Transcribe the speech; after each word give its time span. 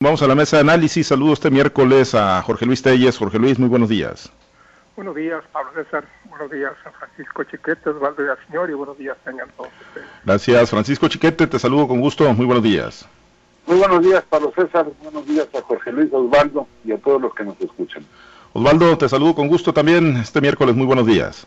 Vamos 0.00 0.22
a 0.22 0.28
la 0.28 0.36
mesa 0.36 0.58
de 0.58 0.60
análisis. 0.60 1.08
Saludo 1.08 1.32
este 1.32 1.50
miércoles 1.50 2.14
a 2.14 2.40
Jorge 2.42 2.64
Luis 2.64 2.80
Telles. 2.82 3.18
Jorge 3.18 3.36
Luis, 3.36 3.58
muy 3.58 3.68
buenos 3.68 3.88
días. 3.88 4.30
Buenos 4.94 5.16
días, 5.16 5.42
Pablo 5.52 5.72
César. 5.74 6.04
Buenos 6.30 6.52
días 6.52 6.72
a 6.84 6.92
Francisco 6.92 7.42
Chiquete, 7.42 7.90
Osvaldo 7.90 8.24
y 8.24 8.28
al 8.28 8.38
señor, 8.46 8.70
y 8.70 8.74
buenos 8.74 8.96
días 8.96 9.16
tengan 9.24 9.48
todos 9.56 9.72
ustedes. 9.88 10.06
Gracias, 10.24 10.70
Francisco 10.70 11.08
Chiquete. 11.08 11.48
Te 11.48 11.58
saludo 11.58 11.88
con 11.88 12.00
gusto. 12.00 12.32
Muy 12.32 12.46
buenos 12.46 12.62
días. 12.62 13.08
Muy 13.66 13.78
buenos 13.78 14.04
días, 14.04 14.22
Pablo 14.30 14.52
César. 14.54 14.86
Buenos 15.02 15.26
días 15.26 15.48
a 15.52 15.62
Jorge 15.62 15.90
Luis, 15.90 16.12
Osvaldo 16.12 16.68
y 16.84 16.92
a 16.92 16.98
todos 16.98 17.20
los 17.20 17.34
que 17.34 17.42
nos 17.42 17.60
escuchan. 17.60 18.04
Osvaldo, 18.52 18.96
te 18.98 19.08
saludo 19.08 19.34
con 19.34 19.48
gusto 19.48 19.74
también 19.74 20.16
este 20.18 20.40
miércoles. 20.40 20.76
Muy 20.76 20.86
buenos 20.86 21.06
días. 21.06 21.44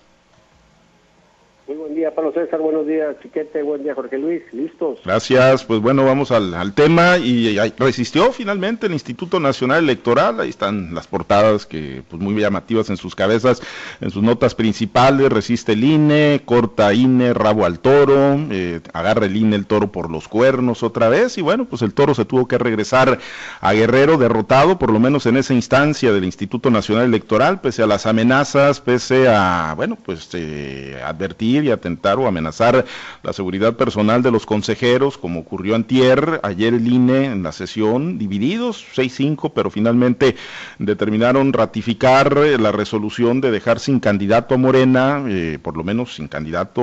Muy 1.71 1.79
buen 1.79 1.95
día, 1.95 2.13
Pablo 2.13 2.33
César. 2.33 2.59
Buenos 2.59 2.85
días, 2.85 3.15
Chiquete. 3.21 3.63
Buen 3.63 3.83
día, 3.83 3.95
Jorge 3.95 4.17
Luis. 4.17 4.41
¿Listos? 4.51 4.99
Gracias. 5.05 5.63
Pues 5.63 5.79
bueno, 5.79 6.03
vamos 6.03 6.29
al, 6.29 6.73
tema. 6.73 7.17
Y, 7.17 7.57
resistió 7.77 8.33
finalmente 8.33 8.87
el 8.87 8.91
Instituto 8.91 9.39
Nacional 9.39 9.85
Electoral. 9.85 10.41
Ahí 10.41 10.49
están 10.49 10.93
las 10.93 11.07
portadas 11.07 11.65
que, 11.65 12.03
pues 12.09 12.21
muy 12.21 12.35
llamativas 12.35 12.89
en 12.89 12.97
sus 12.97 13.15
cabezas, 13.15 13.61
en 14.01 14.11
sus 14.11 14.21
notas 14.21 14.53
principales. 14.53 15.31
Resiste 15.31 15.71
el 15.71 15.85
INE, 15.85 16.41
corta 16.43 16.93
INE, 16.93 17.33
rabo 17.33 17.65
al 17.65 17.79
toro, 17.79 18.37
eh, 18.51 18.81
agarra 18.91 19.27
el 19.27 19.37
INE 19.37 19.55
el 19.55 19.65
toro 19.65 19.93
por 19.93 20.11
los 20.11 20.27
cuernos 20.27 20.83
otra 20.83 21.07
vez. 21.07 21.37
Y 21.37 21.41
bueno, 21.41 21.63
pues 21.63 21.83
el 21.83 21.93
toro 21.93 22.13
se 22.13 22.25
tuvo 22.25 22.49
que 22.49 22.57
regresar 22.57 23.17
a 23.61 23.71
Guerrero, 23.71 24.17
derrotado, 24.17 24.77
por 24.77 24.91
lo 24.91 24.99
menos 24.99 25.25
en 25.25 25.37
esa 25.37 25.53
instancia 25.53 26.11
del 26.11 26.25
Instituto 26.25 26.69
Nacional 26.69 27.05
Electoral, 27.05 27.61
pese 27.61 27.81
a 27.81 27.87
las 27.87 28.07
amenazas, 28.07 28.81
pese 28.81 29.29
a, 29.29 29.73
bueno, 29.77 29.97
pues 30.03 30.27
eh, 30.33 31.01
advertir 31.05 31.60
y 31.61 31.71
atentar 31.71 32.17
o 32.19 32.27
amenazar 32.27 32.85
la 33.23 33.33
seguridad 33.33 33.75
personal 33.75 34.21
de 34.21 34.31
los 34.31 34.45
consejeros, 34.45 35.17
como 35.17 35.41
ocurrió 35.41 35.75
antier, 35.75 36.39
ayer 36.43 36.73
el 36.73 36.87
INE 36.87 37.25
en 37.25 37.43
la 37.43 37.51
sesión, 37.51 38.17
divididos, 38.17 38.85
6-5, 38.95 39.51
pero 39.53 39.69
finalmente 39.69 40.35
determinaron 40.79 41.53
ratificar 41.53 42.37
la 42.37 42.71
resolución 42.71 43.41
de 43.41 43.51
dejar 43.51 43.79
sin 43.79 43.99
candidato 43.99 44.55
a 44.55 44.57
Morena, 44.57 45.23
eh, 45.27 45.59
por 45.61 45.77
lo 45.77 45.83
menos 45.83 46.15
sin 46.15 46.27
candidato 46.27 46.81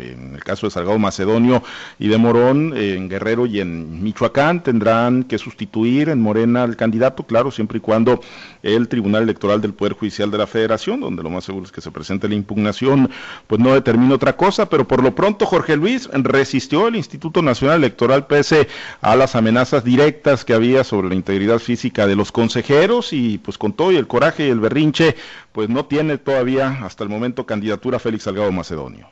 en 0.00 0.34
el 0.34 0.44
caso 0.44 0.66
de 0.66 0.70
Salgado 0.70 0.98
Macedonio 0.98 1.62
y 1.98 2.08
de 2.08 2.18
Morón, 2.18 2.76
en 2.76 3.08
Guerrero 3.08 3.46
y 3.46 3.60
en 3.60 4.02
Michoacán, 4.02 4.62
tendrán 4.62 5.24
que 5.24 5.38
sustituir 5.38 6.08
en 6.08 6.20
Morena 6.20 6.62
al 6.62 6.76
candidato, 6.76 7.24
claro, 7.24 7.50
siempre 7.50 7.78
y 7.78 7.80
cuando 7.80 8.20
el 8.62 8.88
Tribunal 8.88 9.24
Electoral 9.24 9.60
del 9.60 9.74
Poder 9.74 9.94
Judicial 9.94 10.30
de 10.30 10.38
la 10.38 10.46
Federación, 10.46 11.00
donde 11.00 11.22
lo 11.22 11.30
más 11.30 11.44
seguro 11.44 11.66
es 11.66 11.72
que 11.72 11.80
se 11.80 11.90
presente 11.90 12.28
la 12.28 12.34
impugnación, 12.34 13.10
pues 13.46 13.60
no 13.60 13.74
otra 14.12 14.36
cosa, 14.36 14.68
pero 14.68 14.86
por 14.86 15.02
lo 15.02 15.14
pronto 15.14 15.46
Jorge 15.46 15.76
Luis 15.76 16.08
resistió 16.12 16.88
el 16.88 16.96
Instituto 16.96 17.42
Nacional 17.42 17.78
Electoral 17.78 18.26
pese 18.26 18.68
a 19.00 19.16
las 19.16 19.36
amenazas 19.36 19.84
directas 19.84 20.44
que 20.44 20.54
había 20.54 20.84
sobre 20.84 21.08
la 21.08 21.14
integridad 21.14 21.58
física 21.58 22.06
de 22.06 22.16
los 22.16 22.32
consejeros 22.32 23.12
y 23.12 23.38
pues 23.38 23.58
con 23.58 23.72
todo 23.72 23.92
y 23.92 23.96
el 23.96 24.06
coraje 24.06 24.46
y 24.46 24.50
el 24.50 24.60
berrinche, 24.60 25.14
pues 25.52 25.68
no 25.68 25.86
tiene 25.86 26.18
todavía 26.18 26.84
hasta 26.84 27.04
el 27.04 27.10
momento 27.10 27.46
candidatura 27.46 27.98
Félix 27.98 28.24
Salgado 28.24 28.50
Macedonio. 28.52 29.08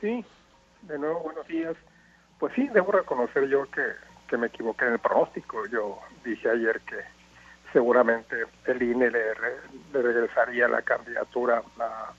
Sí, 0.00 0.24
de 0.82 0.98
nuevo 0.98 1.20
buenos 1.20 1.46
días. 1.46 1.76
Pues 2.38 2.54
sí, 2.54 2.68
debo 2.72 2.92
reconocer 2.92 3.48
yo 3.48 3.70
que, 3.70 3.82
que 4.28 4.36
me 4.36 4.46
equivoqué 4.46 4.86
en 4.86 4.92
el 4.94 4.98
pronóstico. 4.98 5.66
Yo 5.66 5.98
dije 6.24 6.48
ayer 6.48 6.80
que 6.80 6.96
seguramente 7.72 8.36
el 8.66 8.82
INE 8.82 9.10
le, 9.10 9.20
le 9.92 10.02
regresaría 10.02 10.68
la 10.68 10.82
candidatura 10.82 11.62
a 11.78 12.12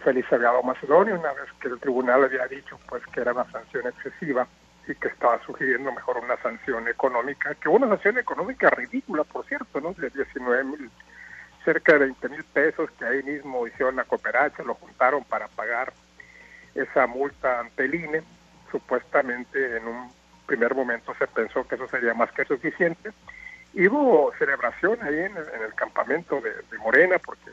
Félix 0.00 0.28
Salgado 0.28 0.62
Macedonio, 0.62 1.18
una 1.18 1.32
vez 1.32 1.50
que 1.60 1.68
el 1.68 1.78
tribunal 1.78 2.24
había 2.24 2.46
dicho 2.46 2.78
pues 2.88 3.04
que 3.06 3.20
era 3.20 3.32
una 3.32 3.50
sanción 3.50 3.86
excesiva 3.86 4.46
y 4.88 4.94
que 4.94 5.08
estaba 5.08 5.40
sugiriendo 5.44 5.92
mejor 5.92 6.18
una 6.18 6.36
sanción 6.38 6.88
económica, 6.88 7.54
que 7.54 7.68
una 7.68 7.88
sanción 7.88 8.18
económica 8.18 8.70
ridícula, 8.70 9.24
por 9.24 9.46
cierto, 9.46 9.80
¿no? 9.80 9.92
De 9.92 10.10
19 10.10 10.64
mil, 10.64 10.90
cerca 11.64 11.92
de 11.92 11.98
20 12.00 12.28
mil 12.28 12.44
pesos 12.44 12.90
que 12.92 13.04
ahí 13.04 13.22
mismo 13.22 13.66
hicieron 13.66 13.96
la 13.96 14.04
cooperacha, 14.04 14.62
lo 14.62 14.74
juntaron 14.74 15.22
para 15.24 15.48
pagar 15.48 15.92
esa 16.74 17.06
multa 17.06 17.60
ante 17.60 17.84
el 17.84 17.94
INE. 17.94 18.22
Supuestamente 18.70 19.76
en 19.76 19.86
un 19.86 20.12
primer 20.46 20.74
momento 20.74 21.14
se 21.18 21.26
pensó 21.26 21.66
que 21.66 21.74
eso 21.74 21.88
sería 21.88 22.14
más 22.14 22.32
que 22.32 22.44
suficiente. 22.44 23.10
Y 23.72 23.86
hubo 23.86 24.32
celebración 24.38 24.98
ahí 25.02 25.18
en 25.18 25.36
el, 25.36 25.74
campamento 25.76 26.40
de, 26.40 26.50
de 26.50 26.78
Morena 26.78 27.18
porque 27.18 27.50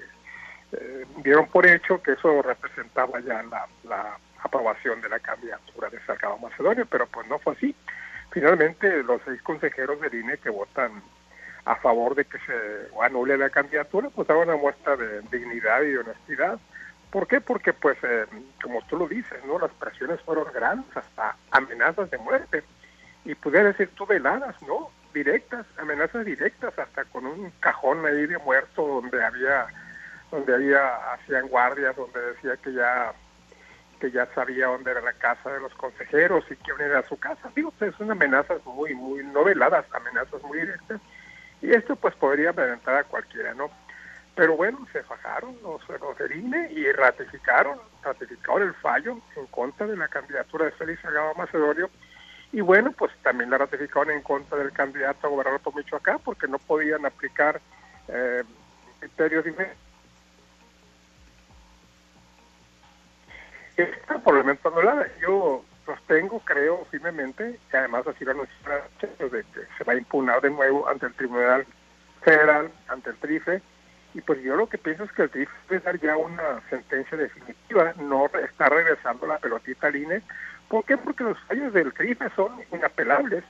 eh, 0.73 1.05
dieron 1.23 1.47
por 1.47 1.65
hecho 1.65 2.01
que 2.01 2.13
eso 2.13 2.41
representaba 2.41 3.19
ya 3.21 3.43
la, 3.43 4.17
aprobación 4.43 5.01
de 5.01 5.09
la 5.09 5.19
candidatura 5.19 5.89
de 5.89 5.99
Salgado 6.05 6.37
Macedonio, 6.37 6.85
pero 6.85 7.07
pues 7.07 7.27
no 7.27 7.39
fue 7.39 7.53
así. 7.53 7.75
Finalmente, 8.31 9.03
los 9.03 9.19
seis 9.25 9.41
consejeros 9.41 9.99
del 9.99 10.13
INE 10.13 10.37
que 10.37 10.49
votan 10.49 11.01
a 11.65 11.75
favor 11.77 12.15
de 12.15 12.23
que 12.23 12.37
se 12.39 12.87
anule 13.01 13.37
la 13.37 13.49
candidatura, 13.49 14.09
pues 14.09 14.27
daban 14.27 14.47
una 14.47 14.57
muestra 14.57 14.95
de 14.95 15.21
dignidad 15.23 15.81
y 15.81 15.89
de 15.89 15.99
honestidad. 15.99 16.59
¿Por 17.11 17.27
qué? 17.27 17.41
Porque, 17.41 17.73
pues, 17.73 17.97
eh, 18.03 18.25
como 18.61 18.81
tú 18.83 18.97
lo 18.97 19.07
dices, 19.07 19.43
¿no? 19.45 19.59
Las 19.59 19.71
presiones 19.71 20.21
fueron 20.21 20.45
grandes, 20.53 20.95
hasta 20.95 21.35
amenazas 21.51 22.09
de 22.11 22.17
muerte. 22.19 22.63
Y 23.25 23.33
pudiera 23.35 23.67
decir 23.67 23.89
tú 23.95 24.05
veladas, 24.05 24.61
¿no? 24.61 24.91
Directas, 25.13 25.65
amenazas 25.77 26.25
directas, 26.25 26.77
hasta 26.77 27.05
con 27.05 27.25
un 27.25 27.51
cajón 27.59 28.05
ahí 28.05 28.27
de 28.27 28.37
muerto 28.37 28.85
donde 28.85 29.23
había 29.23 29.67
donde 30.31 30.53
había 30.53 31.13
hacían 31.13 31.47
guardias, 31.47 31.95
donde 31.95 32.19
decía 32.33 32.57
que 32.57 32.73
ya 32.73 33.13
que 33.99 34.11
ya 34.11 34.27
sabía 34.33 34.67
dónde 34.67 34.91
era 34.91 35.01
la 35.01 35.13
casa 35.13 35.51
de 35.51 35.59
los 35.59 35.73
consejeros 35.73 36.45
y 36.51 36.55
quién 36.57 36.79
era 36.79 37.01
su 37.03 37.17
casa. 37.17 37.49
Digo, 37.55 37.73
pues, 37.79 37.95
son 37.95 38.11
amenazas 38.11 38.63
muy, 38.65 38.93
muy 38.93 39.23
noveladas, 39.23 39.85
amenazas 39.91 40.41
muy 40.43 40.59
directas. 40.59 41.01
Y 41.61 41.71
esto 41.71 41.95
pues 41.95 42.13
podría 42.15 42.53
presentar 42.53 42.95
a 42.95 43.03
cualquiera, 43.03 43.53
¿no? 43.55 43.71
Pero 44.35 44.55
bueno, 44.55 44.85
se 44.93 45.01
fajaron 45.01 45.57
los, 45.63 45.81
los 45.89 46.31
INE 46.31 46.71
y 46.71 46.91
ratificaron, 46.91 47.79
ratificaron 48.03 48.67
el 48.67 48.73
fallo 48.75 49.17
en 49.35 49.47
contra 49.47 49.87
de 49.87 49.97
la 49.97 50.07
candidatura 50.07 50.65
de 50.65 50.71
Félix 50.71 51.01
Salgado 51.01 51.33
Macedonio. 51.33 51.89
Y 52.51 52.61
bueno, 52.61 52.91
pues 52.91 53.11
también 53.23 53.49
la 53.49 53.57
ratificaron 53.57 54.11
en 54.11 54.21
contra 54.21 54.59
del 54.59 54.71
candidato 54.71 55.25
a 55.25 55.29
gobernador 55.31 55.59
por 55.61 55.75
Michoacán 55.75 56.19
porque 56.23 56.47
no 56.47 56.59
podían 56.59 57.03
aplicar 57.05 57.59
eh, 58.07 58.43
criterios 58.99 59.43
diferentes 59.43 59.86
esta 63.77 64.19
probablemente 64.19 64.67
anulada. 64.67 65.07
Yo 65.21 65.63
sostengo, 65.85 66.39
creo 66.41 66.85
firmemente, 66.91 67.59
que 67.71 67.77
además 67.77 68.05
así 68.07 68.25
lo 68.25 68.31
anunciaron 68.31 68.81
de 68.99 69.43
que 69.43 69.61
se 69.77 69.83
va 69.85 69.93
a 69.93 69.97
impugnar 69.97 70.41
de 70.41 70.49
nuevo 70.49 70.87
ante 70.87 71.05
el 71.05 71.13
Tribunal 71.13 71.65
Federal, 72.21 72.71
ante 72.89 73.11
el 73.11 73.15
TRIFE, 73.17 73.61
y 74.13 74.21
pues 74.21 74.41
yo 74.41 74.55
lo 74.55 74.67
que 74.67 74.77
pienso 74.77 75.03
es 75.03 75.11
que 75.11 75.23
el 75.23 75.29
TRIFE 75.29 75.51
debe 75.69 75.83
dar 75.83 75.99
ya 75.99 76.17
una 76.17 76.61
sentencia 76.69 77.17
definitiva, 77.17 77.93
no 77.99 78.25
está 78.43 78.67
regresando 78.67 79.27
la 79.27 79.37
pelotita 79.37 79.87
al 79.87 79.95
INE. 79.95 80.21
¿Por 80.67 80.83
qué? 80.85 80.97
Porque 80.97 81.23
los 81.23 81.39
fallos 81.41 81.71
del 81.71 81.93
TRIFE 81.93 82.29
son 82.35 82.51
inapelables. 82.71 83.43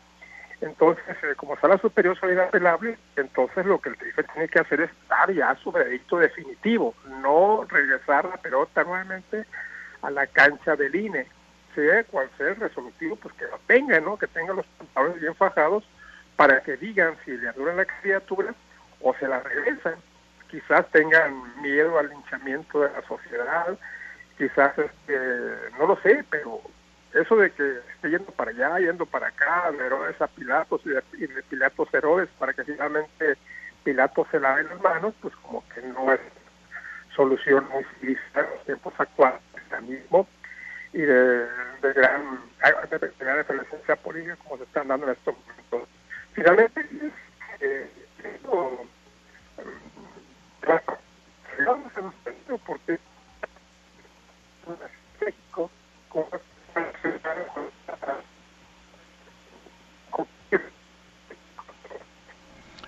Entonces, 0.60 1.16
eh, 1.24 1.36
como 1.38 1.58
sala 1.58 1.78
superior 1.78 2.20
son 2.20 2.34
inapelables, 2.34 2.98
entonces 3.16 3.66
lo 3.66 3.80
que 3.80 3.90
el 3.90 3.98
TRIFE 3.98 4.24
tiene 4.24 4.48
que 4.48 4.60
hacer 4.60 4.82
es 4.82 4.90
dar 5.08 5.32
ya 5.32 5.56
su 5.56 5.72
veredicto 5.72 6.18
definitivo, 6.18 6.96
no 7.22 7.66
regresar 7.70 8.26
la 8.26 8.38
pelota 8.38 8.84
nuevamente 8.84 9.46
a 10.08 10.10
la 10.10 10.26
cancha 10.26 10.78
del 10.78 10.96
INE, 10.96 11.28
sea 11.76 12.02
cual 12.06 12.30
sea 12.38 12.48
el 12.48 12.56
resolutivo, 12.56 13.18
pues 13.18 13.36
que 13.36 13.46
lo 13.46 13.60
tenga, 13.68 14.00
¿no? 14.00 14.18
Que 14.18 14.28
tenga 14.28 14.54
los 14.54 14.66
pantalones 14.78 15.20
bien 15.20 15.36
fajados 15.36 15.84
para 16.38 16.62
que 16.62 16.78
digan 16.78 17.18
si 17.26 17.32
le 17.38 17.50
anulan 17.50 17.76
la 17.76 17.86
candidatura 17.86 18.56
o 19.02 19.14
se 19.16 19.28
la 19.28 19.42
regresan. 19.42 19.96
Quizás 20.50 20.90
tengan 20.92 21.62
miedo 21.62 22.00
al 22.00 22.10
linchamiento 22.10 22.80
de 22.80 22.90
la 22.90 23.06
sociedad, 23.06 23.78
quizás, 24.38 24.78
este, 24.78 25.20
no 25.78 25.88
lo 25.88 25.98
sé, 25.98 26.24
pero 26.30 26.62
eso 27.14 27.36
de 27.36 27.52
que 27.52 27.80
esté 27.94 28.10
yendo 28.10 28.32
para 28.32 28.52
allá, 28.52 28.80
yendo 28.80 29.06
para 29.06 29.28
acá, 29.28 29.70
de 29.74 29.86
Herodes 29.86 30.22
a 30.22 30.28
Pilatos 30.28 30.82
y 30.86 30.90
de, 31.28 31.44
Pilatos 31.50 31.94
a 31.94 31.98
Herodes 31.98 32.30
para 32.40 32.54
que 32.54 32.64
finalmente 32.64 33.36
Pilatos 33.84 34.26
se 34.32 34.40
lave 34.40 34.64
las 34.64 34.82
manos, 34.82 35.14
pues 35.22 35.36
como 35.36 35.68
que 35.68 35.82
no 35.82 36.14
es 36.14 36.22
solución 37.18 37.68
muy 37.74 37.84
civilizada 38.00 38.46
en 38.46 38.52
los 38.52 38.66
tiempos 38.66 38.94
actuales 38.98 39.42
mismo 39.82 40.28
y 40.94 41.00
de, 41.00 41.48
de 41.82 41.94
gran, 41.94 42.40
de, 42.90 43.42
efervescencia 43.42 43.96
política 43.98 44.38
como 44.38 44.58
se 44.58 44.64
están 44.64 44.88
dando 44.88 45.08
en 45.08 45.14
estos 45.14 45.36
momentos. 45.46 45.90
Finalmente, 46.34 46.88
eh, 47.60 47.92
esto, 48.24 48.86
un 51.68 52.14
sentido 52.24 52.58
porque 52.66 53.00
México, 55.22 55.72
como 56.10 56.30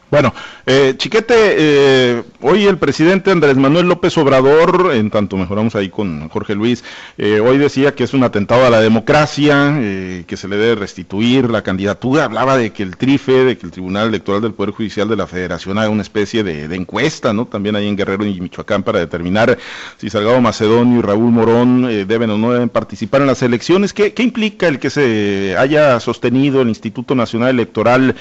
bueno, 0.10 0.34
eh, 0.66 0.96
Chiquete, 0.98 1.36
eh, 1.58 2.24
Hoy 2.42 2.68
el 2.68 2.78
presidente 2.78 3.32
Andrés 3.32 3.58
Manuel 3.58 3.90
López 3.90 4.18
Obrador, 4.18 4.92
en 4.94 5.10
tanto 5.10 5.36
mejoramos 5.36 5.76
ahí 5.76 5.90
con 5.90 6.30
Jorge 6.30 6.56
Luis, 6.56 6.86
eh, 7.18 7.42
hoy 7.42 7.58
decía 7.58 7.96
que 7.96 8.06
es 8.06 8.14
un 8.14 8.24
atentado 8.24 8.66
a 8.66 8.70
la 8.70 8.80
democracia, 8.80 9.78
eh, 9.78 10.24
que 10.26 10.38
se 10.38 10.48
le 10.48 10.56
debe 10.56 10.76
restituir 10.76 11.50
la 11.50 11.64
candidatura. 11.64 12.24
Hablaba 12.24 12.56
de 12.56 12.72
que 12.72 12.82
el 12.82 12.96
TRIFE, 12.96 13.44
de 13.44 13.58
que 13.58 13.66
el 13.66 13.74
Tribunal 13.74 14.08
Electoral 14.08 14.42
del 14.42 14.54
Poder 14.54 14.74
Judicial 14.74 15.10
de 15.10 15.18
la 15.18 15.28
Federación 15.28 15.78
haga 15.80 15.90
una 15.90 16.02
especie 16.02 16.46
de, 16.46 16.74
encuesta, 16.74 17.34
¿no? 17.34 17.46
También 17.46 17.76
ahí 17.76 17.90
en 17.90 17.98
Guerrero 17.98 18.26
y 18.26 18.40
Michoacán 18.40 18.84
para 18.84 19.00
determinar 19.00 19.58
si 19.98 20.10
Salgado 20.10 20.40
Macedonio 20.40 21.00
y 21.00 21.02
Raúl 21.02 21.32
Morón 21.32 21.90
eh, 21.90 22.06
deben 22.06 22.30
o 22.30 22.38
no 22.38 22.54
deben 22.54 22.70
participar 22.70 23.20
en 23.20 23.28
las 23.28 23.44
elecciones. 23.44 23.92
¿Qué, 23.92 24.14
¿Qué, 24.14 24.24
implica 24.24 24.70
el 24.70 24.80
que 24.80 24.90
se 24.90 25.58
haya 25.58 26.00
sostenido 26.00 26.62
el 26.62 26.70
Instituto 26.70 27.16
Nacional 27.16 27.50
Electoral, 27.50 28.16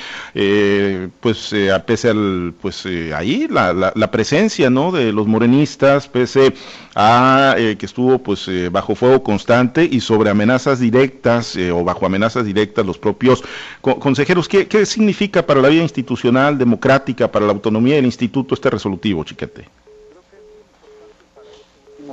pues 1.20 1.54
a 1.72 1.78
pese 1.84 2.10
al, 2.10 2.52
pues 2.60 2.84
ahí 3.14 3.46
la 3.48 4.07
presencia 4.10 4.70
¿no? 4.70 4.93
de 4.93 5.12
los 5.12 5.26
morenistas, 5.26 6.08
pese 6.08 6.52
a 6.94 7.55
eh, 7.58 7.76
que 7.76 7.87
estuvo 7.87 8.19
pues 8.19 8.49
eh, 8.49 8.69
bajo 8.70 8.94
fuego 8.94 9.22
constante 9.22 9.84
y 9.84 10.00
sobre 10.00 10.31
amenazas 10.31 10.81
directas 10.81 11.56
eh, 11.56 11.70
o 11.70 11.84
bajo 11.84 12.06
amenazas 12.06 12.44
directas 12.44 12.84
los 12.84 12.99
propios 12.99 13.43
consejeros. 13.81 14.49
¿Qué, 14.49 14.66
¿Qué, 14.66 14.84
significa 14.87 15.44
para 15.44 15.60
la 15.60 15.69
vida 15.69 15.82
institucional, 15.82 16.58
democrática, 16.58 17.31
para 17.31 17.46
la 17.46 17.52
autonomía 17.52 17.96
del 17.96 18.06
instituto 18.06 18.55
este 18.55 18.70
resolutivo, 18.70 19.25
Chiquete? 19.25 19.66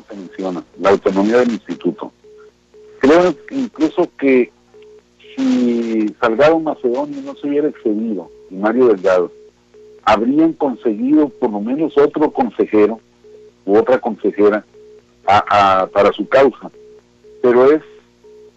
que 0.07 0.15
menciona, 0.15 0.63
la 0.79 0.91
autonomía 0.91 1.37
del 1.37 1.51
instituto. 1.51 2.11
Creo 2.99 3.35
incluso 3.51 4.09
que 4.17 4.51
si 5.35 6.13
Salgado 6.19 6.59
Macedonio 6.59 7.21
no 7.21 7.35
se 7.35 7.47
hubiera 7.47 7.67
excedido 7.67 8.29
y 8.49 8.55
Mario 8.55 8.87
Delgado 8.87 9.31
habrían 10.05 10.53
conseguido 10.53 11.29
por 11.29 11.49
lo 11.49 11.59
menos 11.59 11.97
otro 11.97 12.31
consejero 12.31 12.99
u 13.65 13.77
otra 13.77 13.99
consejera 13.99 14.63
para 15.23 16.13
su 16.13 16.27
causa. 16.27 16.71
Pero 17.41 17.71
es 17.71 17.81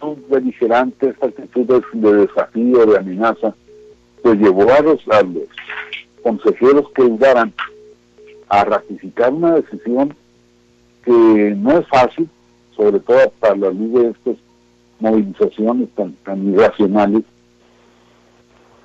un 0.01 0.23
beligerante, 0.29 1.09
esta 1.09 1.25
actitud 1.25 1.83
de, 1.93 2.13
desafío, 2.13 2.85
de 2.85 2.97
amenaza, 2.97 3.53
pues 4.21 4.39
llevó 4.39 4.71
a 4.71 4.79
los, 4.81 5.07
a 5.09 5.23
los 5.23 5.43
consejeros 6.21 6.85
que 6.93 7.03
dudaran 7.03 7.51
a 8.47 8.63
ratificar 8.63 9.33
una 9.33 9.55
decisión 9.55 10.15
que 11.03 11.11
no 11.57 11.79
es 11.79 11.87
fácil, 11.87 12.29
sobre 12.75 12.99
todo 12.99 13.31
para 13.39 13.55
la 13.55 13.71
luz 13.71 13.93
de 13.93 14.09
estas 14.09 14.35
movilizaciones 14.99 15.89
tan, 15.95 16.13
tan 16.23 16.53
irracionales, 16.53 17.23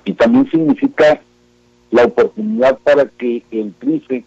y 0.05 0.13
también 0.13 0.49
significa 0.49 1.19
la 1.91 2.05
oportunidad 2.05 2.77
para 2.79 3.05
que 3.05 3.43
el 3.51 3.73
TRIFE 3.75 4.23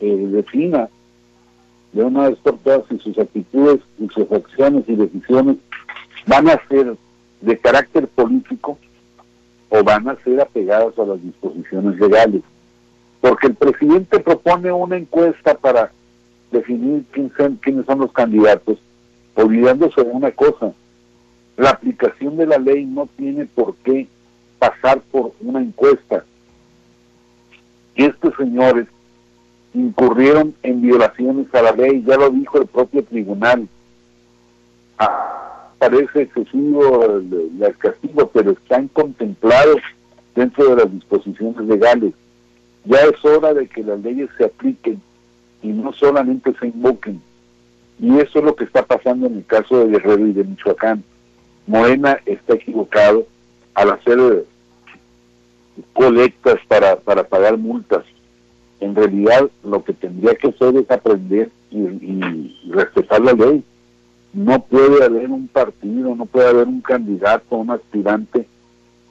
eh, 0.00 0.16
defina 0.30 0.88
de 1.92 2.02
una 2.02 2.28
vez 2.28 2.38
por 2.38 2.58
todas 2.58 2.82
si 2.88 2.98
sus 2.98 3.18
actitudes 3.18 3.80
y 3.98 4.08
sus 4.08 4.30
acciones 4.30 4.84
y 4.88 4.96
decisiones 4.96 5.56
van 6.26 6.48
a 6.48 6.60
ser 6.68 6.96
de 7.40 7.58
carácter 7.58 8.08
político 8.08 8.78
o 9.68 9.82
van 9.82 10.08
a 10.08 10.16
ser 10.22 10.40
apegadas 10.40 10.98
a 10.98 11.04
las 11.04 11.22
disposiciones 11.22 11.98
legales. 11.98 12.42
Porque 13.20 13.46
el 13.48 13.54
presidente 13.54 14.20
propone 14.20 14.70
una 14.72 14.96
encuesta 14.96 15.54
para 15.54 15.92
definir 16.50 17.04
quién 17.12 17.32
son, 17.36 17.56
quiénes 17.56 17.86
son 17.86 18.00
los 18.00 18.12
candidatos, 18.12 18.78
olvidándose 19.34 20.02
de 20.02 20.10
una 20.10 20.30
cosa, 20.30 20.72
la 21.56 21.70
aplicación 21.70 22.36
de 22.36 22.46
la 22.46 22.58
ley 22.58 22.84
no 22.84 23.08
tiene 23.16 23.46
por 23.46 23.74
qué 23.76 24.08
pasar 24.58 25.00
por 25.10 25.32
una 25.40 25.60
encuesta, 25.60 26.24
que 27.94 28.06
estos 28.06 28.34
señores 28.36 28.86
incurrieron 29.74 30.54
en 30.62 30.82
violaciones 30.82 31.52
a 31.54 31.62
la 31.62 31.72
ley, 31.72 32.02
ya 32.06 32.16
lo 32.16 32.30
dijo 32.30 32.58
el 32.58 32.66
propio 32.66 33.04
tribunal. 33.04 33.68
Ah, 34.98 35.70
parece 35.78 36.22
excesivo 36.22 37.04
el, 37.04 37.76
castigo, 37.78 38.30
pero 38.32 38.52
están 38.52 38.88
contemplados 38.88 39.80
dentro 40.34 40.70
de 40.70 40.82
las 40.82 40.92
disposiciones 40.92 41.66
legales. 41.66 42.14
Ya 42.84 42.98
es 42.98 43.24
hora 43.24 43.52
de 43.52 43.66
que 43.66 43.82
las 43.82 44.00
leyes 44.00 44.30
se 44.38 44.44
apliquen 44.44 45.00
y 45.62 45.68
no 45.68 45.92
solamente 45.92 46.54
se 46.60 46.68
invoquen. 46.68 47.20
Y 47.98 48.18
eso 48.18 48.38
es 48.38 48.44
lo 48.44 48.54
que 48.54 48.64
está 48.64 48.84
pasando 48.84 49.26
en 49.26 49.36
el 49.36 49.46
caso 49.46 49.78
de 49.78 49.92
Guerrero 49.92 50.26
y 50.26 50.32
de 50.32 50.44
Michoacán. 50.44 51.02
Morena 51.66 52.18
está 52.26 52.54
equivocado 52.54 53.26
al 53.74 53.90
hacer 53.90 54.44
colectas 55.92 56.58
para, 56.68 56.96
para 56.96 57.24
pagar 57.24 57.56
multas. 57.58 58.04
En 58.80 58.94
realidad 58.94 59.48
lo 59.62 59.82
que 59.82 59.92
tendría 59.92 60.34
que 60.34 60.48
hacer 60.48 60.76
es 60.76 60.90
aprender 60.90 61.50
y, 61.70 62.54
respetar 62.70 63.20
la 63.20 63.32
ley. 63.32 63.64
No 64.32 64.60
puede 64.62 65.04
haber 65.04 65.30
un 65.30 65.48
partido, 65.48 66.14
no 66.14 66.26
puede 66.26 66.48
haber 66.48 66.66
un 66.66 66.80
candidato, 66.80 67.56
un 67.56 67.70
aspirante 67.70 68.46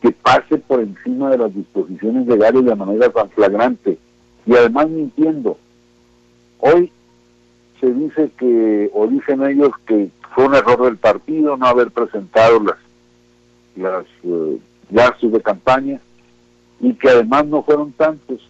que 0.01 0.12
pase 0.12 0.57
por 0.57 0.81
encima 0.81 1.30
de 1.30 1.38
las 1.38 1.56
disposiciones 1.56 2.27
legales 2.27 2.65
de 2.65 2.75
manera 2.75 3.10
tan 3.10 3.30
flagrante. 3.30 3.98
Y 4.45 4.54
además 4.54 4.89
mintiendo. 4.89 5.57
Hoy 6.60 6.92
se 7.80 7.92
dice 7.94 8.31
que, 8.38 8.92
o 8.94 9.07
dicen 9.07 9.44
ellos 9.44 9.71
que 9.86 10.10
fue 10.36 10.45
un 10.45 10.56
error 10.56 10.83
del 10.83 10.98
partido 10.98 11.56
no 11.56 11.68
haber 11.68 11.92
presentado 11.92 12.60
las, 12.60 12.77
las 13.77 14.06
gastos 14.89 15.31
de 15.31 15.42
campaña 15.42 16.01
y 16.84 16.94
que 16.96 17.10
además 17.10 17.46
no 17.46 17.64
fueron 17.64 17.94
tantos. 17.94 18.42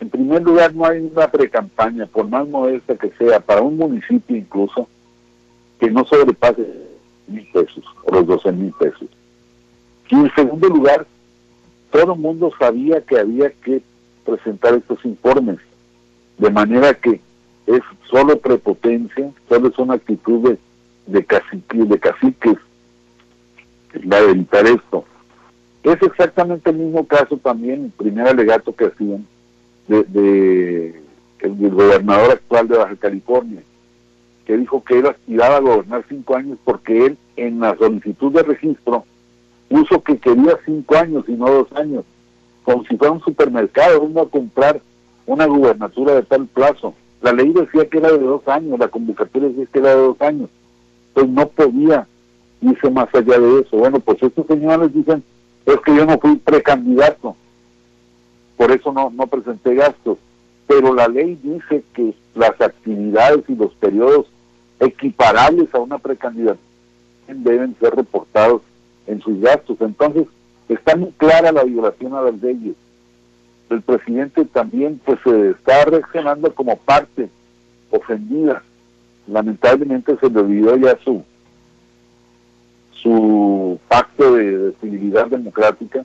En 0.00 0.10
primer 0.10 0.42
lugar, 0.42 0.74
no 0.74 0.84
hay 0.84 0.98
una 0.98 1.30
precampaña, 1.30 2.04
por 2.06 2.28
más 2.28 2.46
modesta 2.48 2.96
que 2.96 3.10
sea, 3.12 3.38
para 3.38 3.62
un 3.62 3.76
municipio 3.76 4.36
incluso, 4.36 4.88
que 5.78 5.88
no 5.88 6.04
sobrepase 6.04 6.66
mil 7.28 7.46
pesos 7.52 7.84
o 8.02 8.14
los 8.14 8.26
doce 8.26 8.50
mil 8.50 8.72
pesos. 8.72 9.08
Y 10.10 10.16
en 10.16 10.34
segundo 10.34 10.68
lugar, 10.68 11.06
todo 11.92 12.14
el 12.14 12.18
mundo 12.18 12.50
sabía 12.58 13.00
que 13.02 13.16
había 13.16 13.50
que 13.50 13.80
presentar 14.24 14.74
estos 14.74 15.04
informes, 15.04 15.58
de 16.38 16.50
manera 16.50 16.94
que 16.94 17.20
es 17.68 17.80
solo 18.10 18.40
prepotencia, 18.40 19.30
solo 19.48 19.68
es 19.68 19.78
una 19.78 19.94
actitud 19.94 20.50
de, 20.50 20.58
de, 21.06 21.24
cacique, 21.24 21.78
de 21.78 21.98
caciques 22.00 22.56
la 24.02 24.20
de 24.20 24.32
evitar 24.32 24.66
esto. 24.66 25.04
Es 25.86 26.02
exactamente 26.02 26.70
el 26.70 26.78
mismo 26.78 27.06
caso 27.06 27.36
también, 27.36 27.84
el 27.84 27.90
primer 27.92 28.26
alegato 28.26 28.74
que 28.74 28.86
hacían 28.86 29.24
de, 29.86 31.00
el, 31.38 31.70
gobernador 31.70 32.32
actual 32.32 32.66
de 32.66 32.76
Baja 32.76 32.96
California, 32.96 33.62
que 34.46 34.56
dijo 34.56 34.82
que 34.82 34.98
él 34.98 35.06
aspiraba 35.06 35.58
a 35.58 35.60
gobernar 35.60 36.04
cinco 36.08 36.34
años 36.34 36.58
porque 36.64 37.06
él 37.06 37.18
en 37.36 37.60
la 37.60 37.76
solicitud 37.76 38.32
de 38.32 38.42
registro 38.42 39.04
puso 39.68 40.02
que 40.02 40.18
quería 40.18 40.58
cinco 40.64 40.96
años 40.96 41.24
y 41.28 41.34
no 41.34 41.48
dos 41.48 41.72
años, 41.76 42.04
como 42.64 42.84
si 42.86 42.96
fuera 42.96 43.12
un 43.12 43.22
supermercado, 43.22 44.02
uno 44.02 44.22
a 44.22 44.28
comprar 44.28 44.80
una 45.24 45.46
gubernatura 45.46 46.16
de 46.16 46.24
tal 46.24 46.48
plazo. 46.48 46.94
La 47.22 47.32
ley 47.32 47.52
decía 47.52 47.88
que 47.88 47.98
era 47.98 48.10
de 48.10 48.18
dos 48.18 48.42
años, 48.48 48.76
la 48.76 48.88
convocatoria 48.88 49.50
decía 49.50 49.66
que 49.72 49.78
era 49.78 49.90
de 49.90 50.02
dos 50.02 50.20
años, 50.20 50.50
pues 51.14 51.28
no 51.28 51.46
podía 51.46 52.08
irse 52.60 52.90
más 52.90 53.06
allá 53.14 53.38
de 53.38 53.60
eso. 53.60 53.76
Bueno, 53.76 54.00
pues 54.00 54.20
estos 54.20 54.48
señores 54.48 54.92
dicen 54.92 55.22
es 55.66 55.80
que 55.80 55.94
yo 55.94 56.06
no 56.06 56.18
fui 56.18 56.36
precandidato, 56.36 57.36
por 58.56 58.70
eso 58.70 58.92
no, 58.92 59.26
presenté 59.26 59.74
gastos. 59.74 60.18
Pero 60.66 60.94
la 60.94 61.08
ley 61.08 61.38
dice 61.42 61.84
que 61.92 62.14
las 62.34 62.60
actividades 62.60 63.44
y 63.48 63.54
los 63.54 63.72
periodos 63.74 64.26
equiparables 64.80 65.72
a 65.74 65.78
una 65.78 65.98
precandidatura 65.98 66.58
deben 67.28 67.76
ser 67.80 67.94
reportados 67.94 68.62
en 69.06 69.20
sus 69.20 69.40
gastos. 69.40 69.76
Entonces, 69.80 70.26
está 70.68 70.96
muy 70.96 71.12
clara 71.12 71.52
la 71.52 71.64
violación 71.64 72.14
a 72.14 72.22
las 72.22 72.40
leyes. 72.40 72.74
El 73.70 73.82
presidente 73.82 74.44
también 74.44 75.00
pues 75.04 75.18
se 75.24 75.50
está 75.50 75.84
reaccionando 75.84 76.52
como 76.54 76.76
parte 76.76 77.28
ofendida. 77.90 78.62
Lamentablemente 79.26 80.16
se 80.20 80.30
le 80.30 80.40
olvidó 80.40 80.76
ya 80.76 80.96
su 81.04 81.24
su 83.02 83.78
pacto 83.88 84.05
democrática 85.24 86.04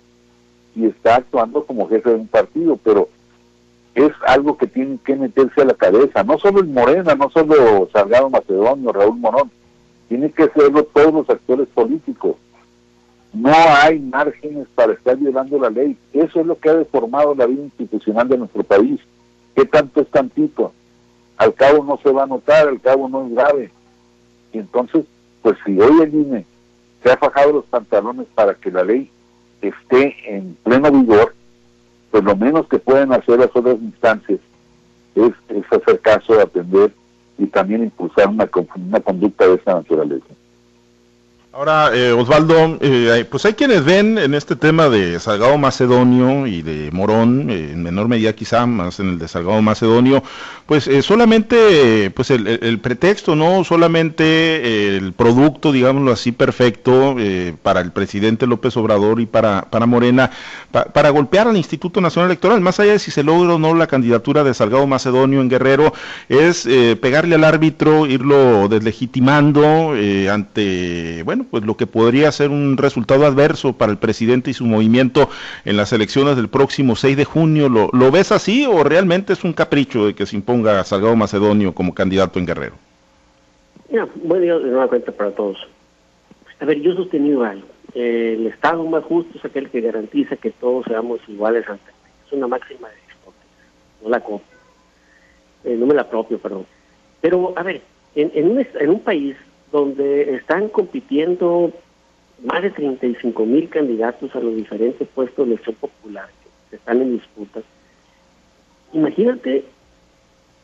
y 0.75 0.85
está 0.85 1.17
actuando 1.17 1.65
como 1.65 1.89
jefe 1.89 2.09
de 2.09 2.15
un 2.15 2.27
partido, 2.27 2.77
pero 2.83 3.09
es 3.93 4.11
algo 4.25 4.57
que 4.57 4.67
tiene 4.67 4.97
que 5.03 5.15
meterse 5.15 5.61
a 5.61 5.65
la 5.65 5.73
cabeza, 5.73 6.23
no 6.23 6.39
solo 6.39 6.61
el 6.61 6.67
Morena, 6.67 7.13
no 7.15 7.29
solo 7.29 7.89
Salgado 7.91 8.29
Macedonio, 8.29 8.93
Raúl 8.93 9.17
Morón, 9.17 9.51
tiene 10.07 10.31
que 10.31 10.49
serlo 10.49 10.83
todos 10.83 11.13
los 11.13 11.29
actores 11.29 11.67
políticos. 11.69 12.35
No 13.33 13.53
hay 13.53 13.99
márgenes 13.99 14.67
para 14.75 14.93
estar 14.93 15.15
violando 15.15 15.57
la 15.57 15.69
ley. 15.69 15.97
Eso 16.11 16.41
es 16.41 16.45
lo 16.45 16.59
que 16.59 16.69
ha 16.69 16.73
deformado 16.73 17.33
la 17.33 17.45
vida 17.45 17.63
institucional 17.63 18.27
de 18.27 18.37
nuestro 18.37 18.63
país. 18.63 18.99
¿Qué 19.55 19.65
tanto 19.65 20.01
es 20.01 20.09
tantito? 20.09 20.73
Al 21.37 21.53
cabo 21.53 21.83
no 21.83 21.97
se 22.03 22.11
va 22.11 22.23
a 22.23 22.27
notar, 22.27 22.67
al 22.67 22.81
cabo 22.81 23.07
no 23.07 23.25
es 23.25 23.33
grave. 23.33 23.71
Y 24.51 24.59
entonces, 24.59 25.05
pues 25.41 25.57
si 25.65 25.79
hoy 25.79 26.01
el 26.01 26.11
se 27.03 27.11
ha 27.11 27.17
fajado 27.17 27.53
los 27.53 27.65
pantalones 27.65 28.27
para 28.35 28.53
que 28.53 28.71
la 28.71 28.83
ley 28.83 29.09
esté 29.61 30.15
en 30.27 30.55
pleno 30.63 30.91
vigor, 30.91 31.33
pues 32.11 32.23
lo 32.23 32.35
menos 32.35 32.67
que 32.67 32.79
pueden 32.79 33.13
hacer 33.13 33.39
las 33.39 33.55
otras 33.55 33.75
instancias 33.81 34.39
es, 35.15 35.31
hacer 35.71 35.99
caso, 35.99 36.39
atender 36.39 36.91
y 37.37 37.47
también 37.47 37.83
impulsar 37.83 38.27
una, 38.27 38.49
una 38.75 38.99
conducta 38.99 39.47
de 39.47 39.55
esa 39.55 39.75
naturaleza. 39.75 40.25
Ahora, 41.53 41.91
eh, 41.93 42.13
Osvaldo, 42.13 42.77
eh, 42.79 43.25
pues 43.29 43.43
hay 43.43 43.55
quienes 43.55 43.83
ven 43.83 44.17
en 44.17 44.33
este 44.35 44.55
tema 44.55 44.87
de 44.87 45.19
Salgado 45.19 45.57
Macedonio 45.57 46.47
y 46.47 46.61
de 46.61 46.89
Morón, 46.93 47.49
eh, 47.49 47.71
en 47.73 47.83
menor 47.83 48.07
medida 48.07 48.31
quizá 48.31 48.65
más 48.65 49.01
en 49.01 49.09
el 49.09 49.19
de 49.19 49.27
Salgado 49.27 49.61
Macedonio, 49.61 50.23
pues 50.65 50.89
solamente 51.01 52.09
pues 52.11 52.31
el, 52.31 52.79
pretexto, 52.79 53.35
no 53.35 53.65
solamente 53.65 54.95
el 54.95 55.11
producto, 55.11 55.73
digámoslo 55.73 56.13
así, 56.13 56.31
perfecto 56.31 57.17
para 57.61 57.81
el 57.81 57.91
presidente 57.91 58.47
López 58.47 58.77
Obrador 58.77 59.19
y 59.19 59.25
para, 59.25 59.63
para 59.69 59.85
Morena, 59.85 60.31
para 60.71 61.09
golpear 61.09 61.49
al 61.49 61.57
Instituto 61.57 61.99
Nacional 61.99 62.31
Electoral, 62.31 62.61
más 62.61 62.79
allá 62.79 62.93
de 62.93 62.99
si 62.99 63.11
se 63.11 63.23
logra 63.23 63.55
o 63.55 63.59
no 63.59 63.73
la 63.73 63.87
candidatura 63.87 64.45
de 64.45 64.53
Salgado 64.53 64.87
Macedonio 64.87 65.41
en 65.41 65.49
Guerrero, 65.49 65.93
es 66.29 66.65
pegarle 67.01 67.35
al 67.35 67.43
árbitro, 67.43 68.05
irlo 68.05 68.69
deslegitimando 68.69 69.93
ante, 70.29 71.23
bueno, 71.25 71.40
pues 71.43 71.63
lo 71.63 71.75
que 71.75 71.87
podría 71.87 72.31
ser 72.31 72.49
un 72.49 72.77
resultado 72.77 73.25
adverso 73.25 73.73
para 73.73 73.91
el 73.91 73.97
presidente 73.97 74.51
y 74.51 74.53
su 74.53 74.65
movimiento 74.65 75.29
en 75.65 75.77
las 75.77 75.93
elecciones 75.93 76.35
del 76.35 76.49
próximo 76.49 76.95
6 76.95 77.17
de 77.17 77.25
junio. 77.25 77.69
¿Lo, 77.69 78.11
ves 78.11 78.31
así 78.31 78.65
o 78.65 78.83
realmente 78.83 79.33
es 79.33 79.43
un 79.43 79.53
capricho 79.53 80.05
de 80.05 80.13
que 80.13 80.25
se 80.25 80.35
imponga 80.35 80.83
Salgado 80.83 81.15
Macedonio 81.15 81.73
como 81.73 81.93
candidato 81.93 82.39
en 82.39 82.45
Guerrero? 82.45 82.75
Ya, 83.89 84.07
buen 84.23 84.41
día 84.41 84.57
de 84.57 84.69
nueva 84.69 84.87
cuenta 84.87 85.11
para 85.11 85.31
todos. 85.31 85.57
A 86.59 86.65
ver, 86.65 86.79
yo 86.81 86.91
he 86.91 86.95
sostenido 86.95 87.43
algo. 87.43 87.67
el 87.93 88.47
Estado 88.47 88.83
más 88.85 89.03
justo 89.03 89.37
es 89.37 89.45
aquel 89.45 89.69
que 89.69 89.81
garantiza 89.81 90.35
que 90.35 90.51
todos 90.51 90.85
seamos 90.85 91.19
iguales 91.27 91.67
ante 91.67 91.91
Es 92.27 92.33
una 92.33 92.47
máxima 92.47 92.87
de 92.87 92.95
no 94.01 94.09
la 94.09 94.19
copio. 94.19 94.57
Eh, 95.63 95.75
no 95.75 95.85
me 95.85 95.93
la 95.93 96.09
propio, 96.09 96.39
perdón. 96.39 96.65
Pero, 97.21 97.53
a 97.55 97.63
ver, 97.63 97.81
en, 98.15 98.51
un, 98.51 98.65
en 98.79 98.89
un 98.89 98.99
país 98.99 99.35
donde 99.71 100.35
están 100.35 100.69
compitiendo 100.69 101.71
más 102.43 102.61
de 102.61 102.71
35 102.71 103.45
mil 103.45 103.69
candidatos 103.69 104.35
a 104.35 104.39
los 104.39 104.55
diferentes 104.55 105.07
puestos 105.09 105.45
de 105.47 105.53
elección 105.53 105.75
popular 105.75 106.27
que 106.69 106.75
están 106.75 107.01
en 107.01 107.17
disputa. 107.17 107.61
Imagínate, 108.93 109.63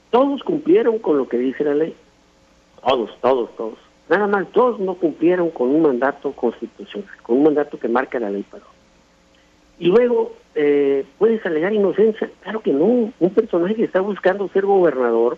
todos 0.10 0.44
cumplieron 0.44 1.00
con 1.00 1.18
lo 1.18 1.28
que 1.28 1.38
dice 1.38 1.64
la 1.64 1.76
ley. 1.76 1.96
Todos, 2.86 3.12
todos, 3.22 3.56
todos. 3.56 3.78
Nada 4.10 4.28
más, 4.28 4.48
todos 4.52 4.80
no 4.80 4.96
cumplieron 4.96 5.50
con 5.50 5.70
un 5.70 5.82
mandato 5.82 6.32
constitucional, 6.32 7.10
con 7.24 7.38
un 7.38 7.44
mandato 7.44 7.78
que 7.78 7.88
marca 7.88 8.20
la 8.20 8.30
ley. 8.30 8.46
Pero. 8.50 8.66
Y 9.80 9.88
luego, 9.88 10.34
eh, 10.56 11.06
¿puedes 11.18 11.46
alegar 11.46 11.74
inocencia? 11.74 12.30
Claro 12.42 12.62
que 12.62 12.72
no. 12.72 13.12
Un 13.20 13.30
personaje 13.34 13.76
que 13.76 13.84
está 13.84 14.00
buscando 14.00 14.48
ser 14.50 14.66
gobernador 14.66 15.38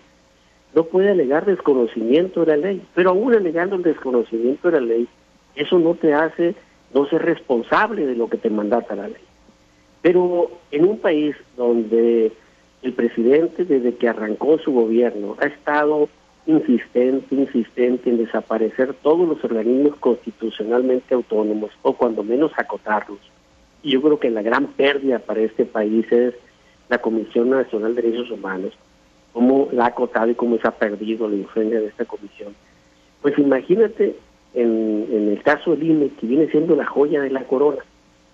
no 0.79 0.85
puede 0.85 1.09
alegar 1.09 1.45
desconocimiento 1.45 2.45
de 2.45 2.55
la 2.55 2.67
ley, 2.67 2.81
pero 2.95 3.09
aún 3.09 3.33
alegando 3.33 3.75
el 3.75 3.83
desconocimiento 3.83 4.71
de 4.71 4.79
la 4.79 4.87
ley, 4.87 5.09
eso 5.53 5.77
no 5.77 5.93
te 5.93 6.13
hace 6.13 6.55
no 6.93 7.05
ser 7.07 7.21
responsable 7.25 8.05
de 8.05 8.15
lo 8.15 8.29
que 8.29 8.37
te 8.37 8.49
mandata 8.49 8.95
la 8.95 9.09
ley. 9.09 9.21
Pero 10.01 10.49
en 10.71 10.85
un 10.85 10.97
país 10.99 11.35
donde 11.57 12.31
el 12.81 12.93
presidente 12.93 13.65
desde 13.65 13.93
que 13.95 14.07
arrancó 14.07 14.57
su 14.59 14.71
gobierno 14.71 15.35
ha 15.41 15.47
estado 15.47 16.07
insistente, 16.45 17.35
insistente 17.35 18.09
en 18.09 18.19
desaparecer 18.19 18.93
todos 19.03 19.27
los 19.27 19.43
organismos 19.43 19.97
constitucionalmente 19.97 21.13
autónomos 21.13 21.71
o 21.81 21.91
cuando 21.91 22.23
menos 22.23 22.53
acotarlos. 22.55 23.19
Y 23.83 23.91
yo 23.91 24.01
creo 24.01 24.17
que 24.17 24.29
la 24.29 24.43
gran 24.43 24.67
pérdida 24.67 25.19
para 25.19 25.41
este 25.41 25.65
país 25.65 26.09
es 26.09 26.35
la 26.87 26.99
Comisión 26.99 27.49
Nacional 27.49 27.95
de 27.95 28.01
Derechos 28.01 28.31
Humanos, 28.31 28.71
cómo 29.33 29.69
la 29.71 29.85
ha 29.85 29.87
acotado 29.87 30.29
y 30.29 30.35
cómo 30.35 30.57
se 30.57 30.67
ha 30.67 30.71
perdido 30.71 31.29
la 31.29 31.35
influencia 31.35 31.79
de 31.79 31.87
esta 31.87 32.05
comisión. 32.05 32.53
Pues 33.21 33.37
imagínate 33.37 34.15
en, 34.53 35.05
el 35.11 35.41
caso 35.43 35.71
del 35.71 35.83
INE, 35.83 36.09
que 36.19 36.27
viene 36.27 36.47
siendo 36.47 36.75
la 36.75 36.85
joya 36.85 37.21
de 37.21 37.29
la 37.29 37.43
corona. 37.43 37.83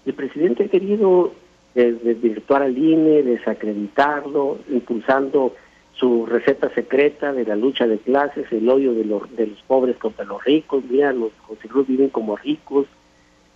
El 0.06 0.14
presidente 0.14 0.66
ha 0.66 0.68
querido 0.68 1.32
desvirtuar 1.74 2.62
al 2.62 2.78
INE, 2.78 3.24
desacreditarlo, 3.24 4.60
impulsando 4.70 5.54
su 5.94 6.26
receta 6.26 6.70
secreta 6.70 7.34
de 7.34 7.46
la 7.46 7.56
lucha 7.56 7.88
de 7.88 7.98
clases, 7.98 8.52
el 8.52 8.68
odio 8.70 8.94
de 8.94 9.06
los, 9.06 9.34
de 9.36 9.48
los 9.48 9.62
pobres 9.62 9.98
contra 9.98 10.26
los 10.26 10.44
ricos, 10.44 10.84
mira, 10.90 11.14
los 11.14 11.32
consejeros 11.48 11.88
viven 11.88 12.10
como 12.10 12.36
ricos 12.36 12.88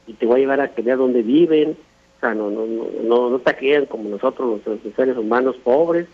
y 0.08 0.14
te 0.14 0.26
voy 0.26 0.38
a 0.38 0.40
llevar 0.40 0.62
a 0.62 0.72
vea 0.82 0.96
dónde 0.96 1.22
viven, 1.22 1.78
o 2.18 2.20
sea, 2.20 2.34
no, 2.34 2.50
no, 2.50 2.66
no, 2.66 3.30
no, 3.30 3.40
te 3.40 3.88
como 3.88 4.10
nosotros 4.10 4.62
los 4.66 4.80
seres 4.96 5.18
humanos 5.18 5.58
pobres, 5.64 6.08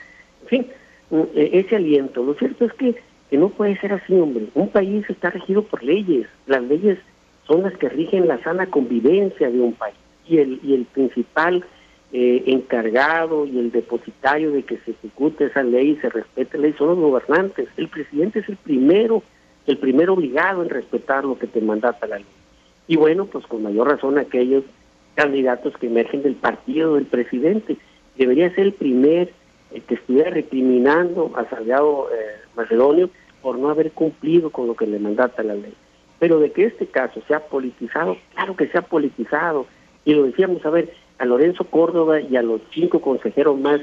en 0.43 0.47
fin, 0.47 0.67
ese 1.35 1.75
aliento. 1.75 2.23
Lo 2.23 2.33
cierto 2.35 2.65
es 2.65 2.73
que, 2.73 2.95
que 3.29 3.37
no 3.37 3.49
puede 3.49 3.77
ser 3.79 3.93
así, 3.93 4.13
hombre. 4.13 4.47
Un 4.53 4.69
país 4.69 5.05
está 5.09 5.29
regido 5.29 5.63
por 5.63 5.83
leyes. 5.83 6.27
Las 6.47 6.63
leyes 6.63 6.97
son 7.47 7.63
las 7.63 7.77
que 7.77 7.89
rigen 7.89 8.27
la 8.27 8.41
sana 8.43 8.67
convivencia 8.67 9.49
de 9.49 9.59
un 9.59 9.73
país. 9.73 9.95
Y 10.27 10.39
el, 10.39 10.59
y 10.63 10.73
el 10.73 10.85
principal 10.85 11.63
eh, 12.11 12.43
encargado 12.47 13.45
y 13.45 13.59
el 13.59 13.71
depositario 13.71 14.51
de 14.51 14.63
que 14.63 14.77
se 14.77 14.91
ejecute 14.91 15.45
esa 15.45 15.63
ley 15.63 15.91
y 15.91 15.95
se 15.97 16.09
respete 16.09 16.57
la 16.57 16.63
ley 16.63 16.73
son 16.77 16.87
los 16.89 16.97
gobernantes. 16.97 17.67
El 17.77 17.89
presidente 17.89 18.39
es 18.39 18.49
el 18.49 18.57
primero, 18.57 19.21
el 19.67 19.77
primero 19.77 20.13
obligado 20.13 20.63
en 20.63 20.69
respetar 20.69 21.25
lo 21.25 21.37
que 21.37 21.47
te 21.47 21.61
mandata 21.61 22.07
la 22.07 22.17
ley. 22.17 22.25
Y 22.87 22.95
bueno, 22.95 23.25
pues 23.25 23.45
con 23.47 23.63
mayor 23.63 23.89
razón 23.89 24.17
aquellos 24.17 24.63
candidatos 25.15 25.75
que 25.77 25.87
emergen 25.87 26.23
del 26.23 26.35
partido 26.35 26.95
del 26.95 27.05
presidente. 27.05 27.77
Debería 28.17 28.53
ser 28.53 28.67
el 28.67 28.73
primer 28.73 29.31
que 29.81 29.95
estuviera 29.95 30.29
recriminando 30.29 31.31
a 31.35 31.45
Salgado 31.49 32.09
eh, 32.11 32.41
Macedonio 32.55 33.09
por 33.41 33.57
no 33.57 33.69
haber 33.69 33.91
cumplido 33.91 34.49
con 34.49 34.67
lo 34.67 34.75
que 34.75 34.87
le 34.87 34.99
mandata 34.99 35.43
la 35.43 35.55
ley. 35.55 35.73
Pero 36.19 36.39
de 36.39 36.51
que 36.51 36.65
este 36.65 36.87
caso 36.87 37.21
sea 37.27 37.41
politizado, 37.41 38.17
claro 38.33 38.55
que 38.55 38.67
sea 38.67 38.81
politizado. 38.81 39.67
Y 40.05 40.13
lo 40.13 40.23
decíamos, 40.23 40.65
a 40.65 40.69
ver, 40.69 40.93
a 41.19 41.25
Lorenzo 41.25 41.65
Córdoba 41.65 42.21
y 42.21 42.35
a 42.37 42.41
los 42.41 42.61
cinco 42.71 43.01
consejeros 43.01 43.59
más 43.59 43.81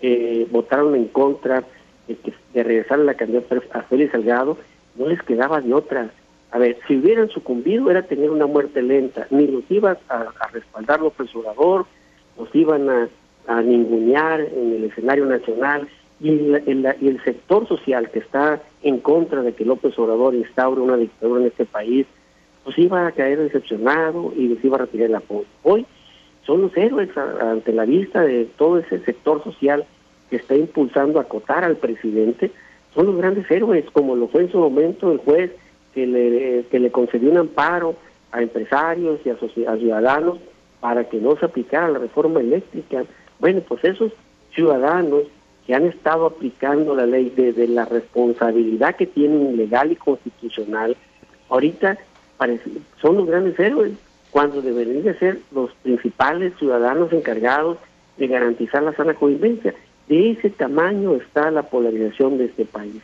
que 0.00 0.46
votaron 0.50 0.94
en 0.94 1.06
contra 1.08 1.64
de, 2.06 2.16
que, 2.16 2.32
de 2.54 2.62
regresar 2.62 3.00
a 3.00 3.04
la 3.04 3.14
candidatura 3.14 3.62
a 3.72 3.82
Félix 3.82 4.12
Salgado, 4.12 4.56
no 4.96 5.06
les 5.06 5.22
quedaba 5.22 5.60
de 5.60 5.74
otra. 5.74 6.10
A 6.50 6.58
ver, 6.58 6.78
si 6.86 6.96
hubieran 6.96 7.28
sucumbido 7.28 7.90
era 7.90 8.02
tener 8.02 8.30
una 8.30 8.46
muerte 8.46 8.82
lenta, 8.82 9.26
ni 9.30 9.46
los 9.46 9.64
iban 9.68 9.98
a, 10.08 10.26
a 10.40 10.48
respaldar 10.48 11.00
Obrador, 11.02 11.86
los 12.38 12.54
iban 12.54 12.88
a 12.88 13.08
a 13.48 13.62
ningunear 13.62 14.40
en 14.40 14.74
el 14.74 14.84
escenario 14.84 15.24
nacional 15.24 15.88
y 16.20 16.28
el, 16.28 17.20
sector 17.24 17.66
social 17.66 18.10
que 18.10 18.18
está 18.18 18.60
en 18.82 18.98
contra 18.98 19.42
de 19.42 19.54
que 19.54 19.64
López 19.64 19.98
Obrador 19.98 20.34
instaure 20.34 20.80
una 20.80 20.96
dictadura 20.96 21.40
en 21.40 21.46
este 21.46 21.64
país, 21.64 22.06
pues 22.64 22.78
iba 22.78 23.06
a 23.06 23.12
caer 23.12 23.38
decepcionado 23.38 24.32
y 24.36 24.48
les 24.48 24.64
iba 24.64 24.76
a 24.76 24.80
retirar 24.80 25.08
el 25.08 25.14
apoyo. 25.14 25.46
Hoy 25.62 25.86
son 26.44 26.62
los 26.62 26.76
héroes 26.76 27.08
ante 27.16 27.72
la 27.72 27.84
vista 27.84 28.20
de 28.22 28.44
todo 28.56 28.78
ese 28.78 28.98
sector 29.00 29.42
social 29.42 29.86
que 30.28 30.36
está 30.36 30.54
impulsando 30.54 31.18
a 31.18 31.22
acotar 31.22 31.64
al 31.64 31.76
presidente, 31.76 32.50
son 32.94 33.06
los 33.06 33.16
grandes 33.16 33.50
héroes, 33.50 33.84
como 33.92 34.14
lo 34.14 34.28
fue 34.28 34.42
en 34.42 34.52
su 34.52 34.58
momento 34.58 35.10
el 35.10 35.18
juez 35.18 35.52
que 35.94 36.06
le, 36.06 36.64
que 36.70 36.80
le 36.80 36.90
concedió 36.90 37.30
un 37.30 37.38
amparo 37.38 37.94
a 38.32 38.42
empresarios 38.42 39.20
y 39.24 39.30
a, 39.30 39.34
a 39.34 39.76
ciudadanos 39.76 40.38
para 40.80 41.08
que 41.08 41.18
no 41.18 41.36
se 41.36 41.46
aplicara 41.46 41.88
la 41.88 41.98
reforma 41.98 42.40
eléctrica 42.40 43.04
bueno, 43.38 43.60
pues 43.66 43.84
esos 43.84 44.12
ciudadanos 44.54 45.22
que 45.66 45.74
han 45.74 45.84
estado 45.84 46.26
aplicando 46.26 46.94
la 46.94 47.06
ley 47.06 47.32
desde 47.34 47.68
la 47.68 47.84
responsabilidad 47.84 48.96
que 48.96 49.06
tienen 49.06 49.56
legal 49.56 49.92
y 49.92 49.96
constitucional, 49.96 50.96
ahorita 51.48 51.98
son 53.00 53.16
los 53.16 53.26
grandes 53.26 53.58
héroes, 53.58 53.92
cuando 54.30 54.62
deberían 54.62 55.02
de 55.02 55.18
ser 55.18 55.40
los 55.52 55.70
principales 55.82 56.52
ciudadanos 56.58 57.12
encargados 57.12 57.78
de 58.16 58.26
garantizar 58.28 58.82
la 58.82 58.94
sana 58.94 59.14
convivencia. 59.14 59.74
De 60.08 60.30
ese 60.30 60.50
tamaño 60.50 61.14
está 61.16 61.50
la 61.50 61.64
polarización 61.64 62.38
de 62.38 62.46
este 62.46 62.64
país. 62.64 63.02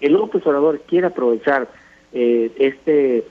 El 0.00 0.12
López 0.12 0.46
Obrador 0.46 0.80
quiere 0.80 1.08
aprovechar 1.08 1.68
eh, 2.12 2.50
este 2.58 3.24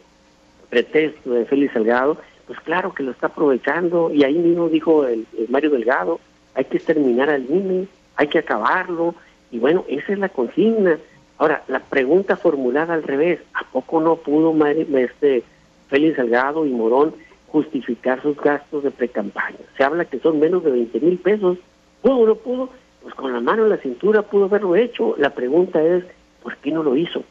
pretexto 0.69 1.31
de 1.31 1.45
Félix 1.45 1.73
Salgado, 1.73 2.17
pues 2.47 2.59
claro 2.61 2.93
que 2.93 3.03
lo 3.03 3.11
está 3.11 3.27
aprovechando, 3.27 4.11
y 4.13 4.23
ahí 4.23 4.35
mismo 4.35 4.67
dijo 4.67 5.05
el 5.05 5.25
Mario 5.49 5.69
Delgado, 5.69 6.19
hay 6.55 6.65
que 6.65 6.77
exterminar 6.77 7.29
al 7.29 7.49
INE, 7.49 7.87
hay 8.15 8.27
que 8.27 8.39
acabarlo, 8.39 9.15
y 9.53 9.59
bueno, 9.59 9.85
esa 9.87 10.13
es 10.13 10.19
la 10.19 10.29
consigna. 10.29 10.97
Ahora, 11.37 11.63
la 11.67 11.79
pregunta 11.79 12.37
formulada 12.37 12.95
al 12.95 13.03
revés, 13.03 13.39
¿a 13.53 13.63
poco 13.71 14.01
no 14.01 14.15
pudo 14.15 14.55
este 14.97 15.43
Félix 15.89 16.15
Salgado 16.15 16.65
y 16.65 16.71
Morón 16.71 17.13
justificar 17.47 18.21
sus 18.23 18.35
gastos 18.35 18.83
de 18.83 18.89
precampaña? 18.89 19.59
Se 19.77 19.83
habla 19.83 20.05
que 20.05 20.19
son 20.19 20.39
menos 20.39 20.63
de 20.63 20.71
20 20.71 20.99
mil 21.01 21.19
pesos. 21.19 21.59
¿Pudo 22.01 22.17
o 22.17 22.25
no 22.25 22.35
pudo? 22.35 22.69
Pues 23.01 23.13
con 23.13 23.31
la 23.31 23.41
mano 23.41 23.63
en 23.63 23.69
la 23.69 23.77
cintura 23.77 24.23
pudo 24.23 24.45
haberlo 24.45 24.75
hecho. 24.75 25.15
La 25.19 25.31
pregunta 25.31 25.83
es, 25.83 26.03
¿por 26.41 26.57
qué 26.57 26.71
no 26.71 26.81
lo 26.81 26.95
hizo? 26.95 27.23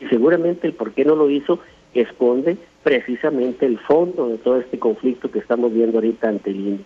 Y 0.00 0.06
seguramente 0.06 0.68
el 0.68 0.74
por 0.74 0.92
qué 0.92 1.04
no 1.04 1.16
lo 1.16 1.28
hizo 1.28 1.58
esconde 1.94 2.56
precisamente 2.84 3.66
el 3.66 3.78
fondo 3.78 4.28
de 4.28 4.38
todo 4.38 4.58
este 4.60 4.78
conflicto 4.78 5.30
que 5.30 5.40
estamos 5.40 5.72
viendo 5.72 5.98
ahorita 5.98 6.28
ante 6.28 6.50
el 6.50 6.56
INE 6.60 6.84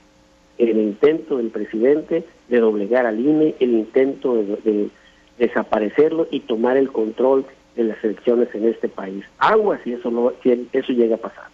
el 0.70 0.78
intento 0.78 1.38
del 1.38 1.50
presidente 1.50 2.24
de 2.48 2.60
doblegar 2.60 3.06
al 3.06 3.18
INE, 3.18 3.54
el 3.60 3.72
intento 3.72 4.34
de, 4.34 4.88
desaparecerlo 5.38 6.28
y 6.30 6.40
tomar 6.40 6.76
el 6.76 6.92
control 6.92 7.46
de 7.76 7.84
las 7.84 8.02
elecciones 8.04 8.48
en 8.54 8.68
este 8.68 8.88
país. 8.88 9.24
Aguas 9.38 9.80
si 9.84 9.92
eso, 9.92 10.10
no, 10.10 10.32
si 10.42 10.68
eso 10.72 10.92
llega 10.92 11.16
a 11.16 11.18
pasar. 11.18 11.52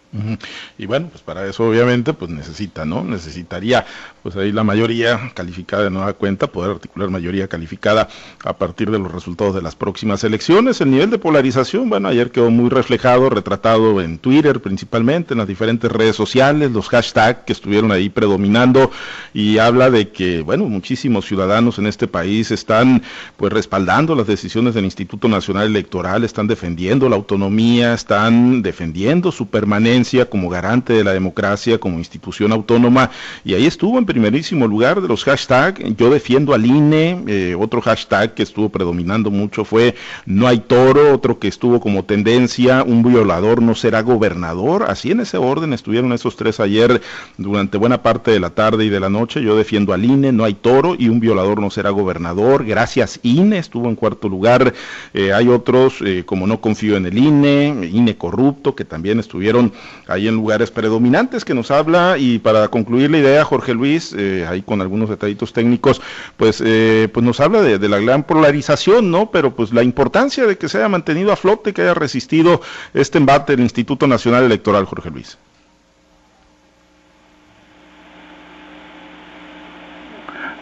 Y 0.79 0.87
bueno, 0.87 1.07
pues 1.11 1.21
para 1.21 1.45
eso 1.45 1.69
obviamente 1.69 2.13
pues 2.13 2.31
necesita, 2.31 2.83
¿no? 2.83 3.03
Necesitaría 3.03 3.85
pues 4.23 4.35
ahí 4.35 4.51
la 4.51 4.63
mayoría 4.63 5.31
calificada 5.35 5.83
de 5.83 5.91
nueva 5.91 6.13
cuenta, 6.13 6.47
poder 6.47 6.71
articular 6.71 7.11
mayoría 7.11 7.47
calificada 7.47 8.07
a 8.43 8.53
partir 8.53 8.89
de 8.89 8.97
los 8.97 9.11
resultados 9.11 9.53
de 9.53 9.61
las 9.61 9.75
próximas 9.75 10.23
elecciones. 10.23 10.81
El 10.81 10.89
nivel 10.89 11.11
de 11.11 11.19
polarización, 11.19 11.89
bueno, 11.89 12.07
ayer 12.07 12.31
quedó 12.31 12.49
muy 12.49 12.69
reflejado, 12.69 13.29
retratado 13.29 14.01
en 14.01 14.17
Twitter 14.17 14.59
principalmente, 14.61 15.35
en 15.35 15.37
las 15.37 15.47
diferentes 15.47 15.91
redes 15.91 16.15
sociales, 16.15 16.71
los 16.71 16.89
hashtags 16.89 17.43
que 17.45 17.53
estuvieron 17.53 17.91
ahí 17.91 18.09
predominando 18.09 18.89
y 19.31 19.59
habla 19.59 19.91
de 19.91 20.09
que, 20.09 20.41
bueno, 20.41 20.65
muchísimos 20.65 21.25
ciudadanos 21.25 21.77
en 21.77 21.85
este 21.85 22.07
país 22.07 22.49
están 22.49 23.03
pues 23.37 23.53
respaldando 23.53 24.15
las 24.15 24.25
decisiones 24.25 24.73
del 24.73 24.85
Instituto 24.85 25.27
Nacional 25.27 25.67
Electoral, 25.67 26.08
están 26.17 26.47
defendiendo 26.47 27.07
la 27.07 27.15
autonomía, 27.15 27.93
están 27.93 28.61
defendiendo 28.61 29.31
su 29.31 29.47
permanencia 29.47 30.29
como 30.29 30.49
garante 30.49 30.93
de 30.93 31.03
la 31.03 31.13
democracia, 31.13 31.79
como 31.79 31.99
institución 31.99 32.51
autónoma, 32.51 33.11
y 33.45 33.53
ahí 33.53 33.65
estuvo 33.65 33.97
en 33.97 34.05
primerísimo 34.05 34.67
lugar 34.67 35.01
de 35.01 35.07
los 35.07 35.23
hashtags, 35.23 35.81
yo 35.95 36.09
defiendo 36.09 36.53
al 36.53 36.65
INE, 36.65 37.23
eh, 37.27 37.55
otro 37.57 37.81
hashtag 37.81 38.33
que 38.33 38.43
estuvo 38.43 38.69
predominando 38.69 39.29
mucho 39.29 39.63
fue 39.63 39.95
no 40.25 40.47
hay 40.47 40.59
toro, 40.59 41.13
otro 41.13 41.39
que 41.39 41.47
estuvo 41.47 41.79
como 41.79 42.03
tendencia, 42.03 42.83
un 42.83 43.03
violador 43.03 43.61
no 43.61 43.75
será 43.75 44.01
gobernador, 44.01 44.85
así 44.87 45.11
en 45.11 45.21
ese 45.21 45.37
orden 45.37 45.73
estuvieron 45.73 46.11
esos 46.13 46.35
tres 46.35 46.59
ayer 46.59 47.01
durante 47.37 47.77
buena 47.77 48.01
parte 48.01 48.31
de 48.31 48.39
la 48.39 48.49
tarde 48.49 48.85
y 48.85 48.89
de 48.89 48.99
la 48.99 49.09
noche, 49.09 49.41
yo 49.41 49.55
defiendo 49.55 49.93
al 49.93 50.03
INE, 50.03 50.31
no 50.31 50.43
hay 50.43 50.55
toro 50.55 50.95
y 50.97 51.09
un 51.09 51.19
violador 51.19 51.61
no 51.61 51.69
será 51.69 51.91
gobernador, 51.91 52.65
gracias 52.65 53.19
INE 53.23 53.59
estuvo 53.59 53.87
en 53.89 53.95
cuarto 53.95 54.27
lugar, 54.27 54.73
eh, 55.13 55.33
hay 55.33 55.47
otros 55.47 55.98
eh, 56.05 56.23
como 56.25 56.47
no 56.47 56.61
confío 56.61 56.97
en 56.97 57.05
el 57.05 57.17
INE, 57.17 57.89
INE 57.91 58.17
corrupto, 58.17 58.75
que 58.75 58.85
también 58.85 59.19
estuvieron 59.19 59.73
ahí 60.07 60.27
en 60.27 60.35
lugares 60.35 60.71
predominantes 60.71 61.45
que 61.45 61.53
nos 61.53 61.71
habla. 61.71 62.17
Y 62.17 62.39
para 62.39 62.67
concluir 62.69 63.11
la 63.11 63.19
idea 63.19 63.45
Jorge 63.45 63.73
Luis 63.73 64.15
eh, 64.17 64.45
ahí 64.47 64.61
con 64.61 64.81
algunos 64.81 65.09
detallitos 65.09 65.53
técnicos 65.53 66.01
pues 66.37 66.61
eh, 66.65 67.09
pues 67.13 67.25
nos 67.25 67.39
habla 67.39 67.61
de, 67.61 67.89
la 67.89 67.99
gran 67.99 68.23
polarización 68.23 69.11
no 69.11 69.31
pero 69.31 69.55
pues 69.55 69.73
la 69.73 69.83
importancia 69.83 70.45
de 70.45 70.57
que 70.57 70.69
se 70.69 70.77
haya 70.77 70.89
mantenido 70.89 71.31
a 71.31 71.35
flote 71.35 71.73
que 71.73 71.81
haya 71.81 71.93
resistido 71.93 72.61
este 72.93 73.17
embate 73.17 73.53
del 73.53 73.61
Instituto 73.61 74.07
Nacional 74.07 74.43
Electoral 74.43 74.85
Jorge 74.85 75.09
Luis. 75.09 75.37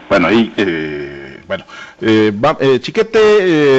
Bueno 0.10 0.28
ahí 0.28 0.54
eh, 0.58 1.07
bueno, 1.48 1.64
eh, 2.02 2.34
eh, 2.60 2.80
Chiquete, 2.82 3.20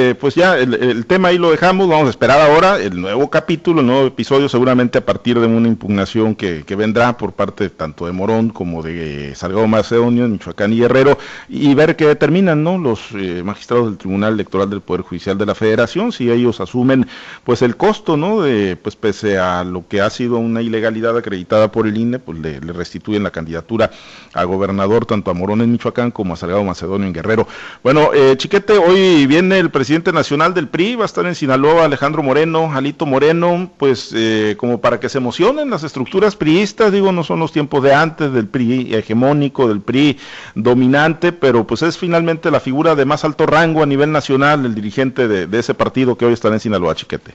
eh, 0.09 0.15
pues 0.15 0.33
ya 0.33 0.57
el, 0.57 1.05
tema 1.05 1.27
ahí 1.27 1.37
lo 1.37 1.51
dejamos, 1.51 1.87
vamos 1.87 2.07
a 2.07 2.09
esperar 2.09 2.41
ahora 2.41 2.79
el 2.79 2.99
nuevo 2.99 3.29
capítulo, 3.29 3.81
el 3.81 3.87
nuevo 3.87 4.07
episodio, 4.07 4.49
seguramente 4.49 4.97
a 4.97 5.05
partir 5.05 5.39
de 5.39 5.45
una 5.45 5.67
impugnación 5.67 6.35
que, 6.35 6.63
vendrá 6.79 7.17
por 7.17 7.33
parte 7.33 7.69
tanto 7.69 8.05
de 8.05 8.13
Morón 8.13 8.49
como 8.49 8.81
de 8.81 9.35
Salgado 9.35 9.67
Macedonio, 9.67 10.27
Michoacán 10.27 10.71
y 10.73 10.79
Guerrero, 10.79 11.17
y 11.49 11.73
ver 11.73 11.95
qué 11.95 12.07
determinan 12.07 12.63
¿no? 12.63 12.77
los 12.77 13.11
magistrados 13.43 13.87
del 13.87 13.97
Tribunal 13.97 14.33
Electoral 14.33 14.69
del 14.69 14.81
Poder 14.81 15.01
Judicial 15.01 15.37
de 15.37 15.45
la 15.45 15.55
Federación, 15.55 16.11
si 16.13 16.31
ellos 16.31 16.61
asumen 16.61 17.05
pues 17.43 17.61
el 17.61 17.75
costo, 17.75 18.15
¿no? 18.15 18.41
De, 18.41 18.77
pues 18.77 18.95
pese 18.95 19.37
a 19.37 19.63
lo 19.65 19.87
que 19.87 19.99
ha 19.99 20.09
sido 20.09 20.37
una 20.37 20.61
ilegalidad 20.61 21.17
acreditada 21.17 21.69
por 21.71 21.85
el 21.85 21.97
INE, 21.97 22.19
pues 22.19 22.39
le, 22.39 22.61
le 22.61 22.71
restituyen 22.71 23.23
la 23.23 23.31
candidatura 23.31 23.91
a 24.33 24.43
gobernador 24.45 25.05
tanto 25.05 25.31
a 25.31 25.33
Morón 25.33 25.61
en 25.61 25.71
Michoacán 25.71 26.11
como 26.11 26.33
a 26.33 26.37
Salgado 26.37 26.63
Macedonio 26.63 27.07
en 27.07 27.13
Guerrero. 27.13 27.47
Bueno, 27.81 28.13
eh, 28.13 28.35
Chiquete, 28.35 28.77
hoy 28.77 29.25
viene 29.25 29.57
el 29.57 29.69
presidente 29.69 30.11
nacional 30.11 30.53
del 30.53 30.67
PRI, 30.67 30.95
va 30.95 31.03
a 31.03 31.05
estar 31.05 31.25
en 31.25 31.33
Sinaloa, 31.33 31.85
Alejandro 31.85 32.21
Moreno, 32.21 32.71
Alito 32.73 33.05
Moreno, 33.05 33.71
pues 33.77 34.13
eh, 34.13 34.55
como 34.57 34.81
para 34.81 34.99
que 34.99 35.07
se 35.07 35.17
emocionen 35.17 35.69
las 35.69 35.83
estructuras 35.83 36.35
priistas, 36.35 36.91
digo, 36.91 37.13
no 37.13 37.23
son 37.23 37.39
los 37.39 37.53
tiempos 37.53 37.81
de 37.83 37.93
antes 37.93 38.33
del 38.33 38.47
PRI 38.47 38.93
hegemónico, 38.93 39.69
del 39.69 39.79
PRI 39.79 40.19
dominante, 40.55 41.31
pero 41.31 41.65
pues 41.65 41.81
es 41.81 41.97
finalmente 41.97 42.51
la 42.51 42.59
figura 42.59 42.95
de 42.95 43.05
más 43.05 43.23
alto 43.23 43.45
rango 43.45 43.81
a 43.81 43.85
nivel 43.85 44.11
nacional, 44.11 44.65
el 44.65 44.75
dirigente 44.75 45.27
de, 45.27 45.59
ese 45.59 45.73
partido 45.73 46.15
que 46.15 46.25
hoy 46.25 46.33
está 46.33 46.49
en 46.49 46.59
Sinaloa, 46.59 46.95
Chiquete. 46.95 47.33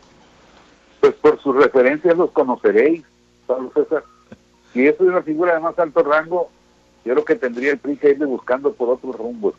Pues 1.00 1.14
por 1.14 1.40
sus 1.40 1.56
referencias 1.56 2.16
los 2.16 2.30
conoceréis, 2.32 3.02
Pablo 3.46 3.72
César. 3.74 4.04
Si 4.74 4.84
es 4.84 4.98
una 4.98 5.22
figura 5.22 5.54
de 5.54 5.60
más 5.60 5.78
alto 5.78 6.02
rango, 6.02 6.50
yo 7.04 7.12
creo 7.12 7.24
que 7.24 7.34
tendría 7.34 7.72
el 7.72 7.78
PRI 7.78 7.96
que 7.96 8.10
irle 8.10 8.24
buscando 8.24 8.72
por 8.72 8.88
otros 8.88 9.14
rumbos. 9.16 9.54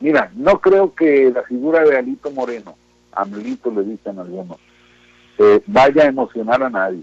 Mira, 0.00 0.30
no 0.34 0.60
creo 0.60 0.94
que 0.94 1.30
la 1.34 1.42
figura 1.42 1.82
de 1.82 1.96
Alito 1.96 2.30
Moreno, 2.30 2.76
Amelito 3.12 3.70
le 3.70 3.82
dicen 3.82 4.18
algunos, 4.18 4.58
eh, 5.38 5.60
vaya 5.66 6.04
a 6.04 6.08
emocionar 6.08 6.62
a 6.62 6.70
nadie. 6.70 7.02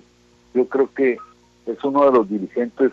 Yo 0.53 0.67
creo 0.67 0.89
que 0.93 1.17
es 1.65 1.83
uno 1.83 2.05
de 2.05 2.11
los 2.11 2.29
dirigentes 2.29 2.91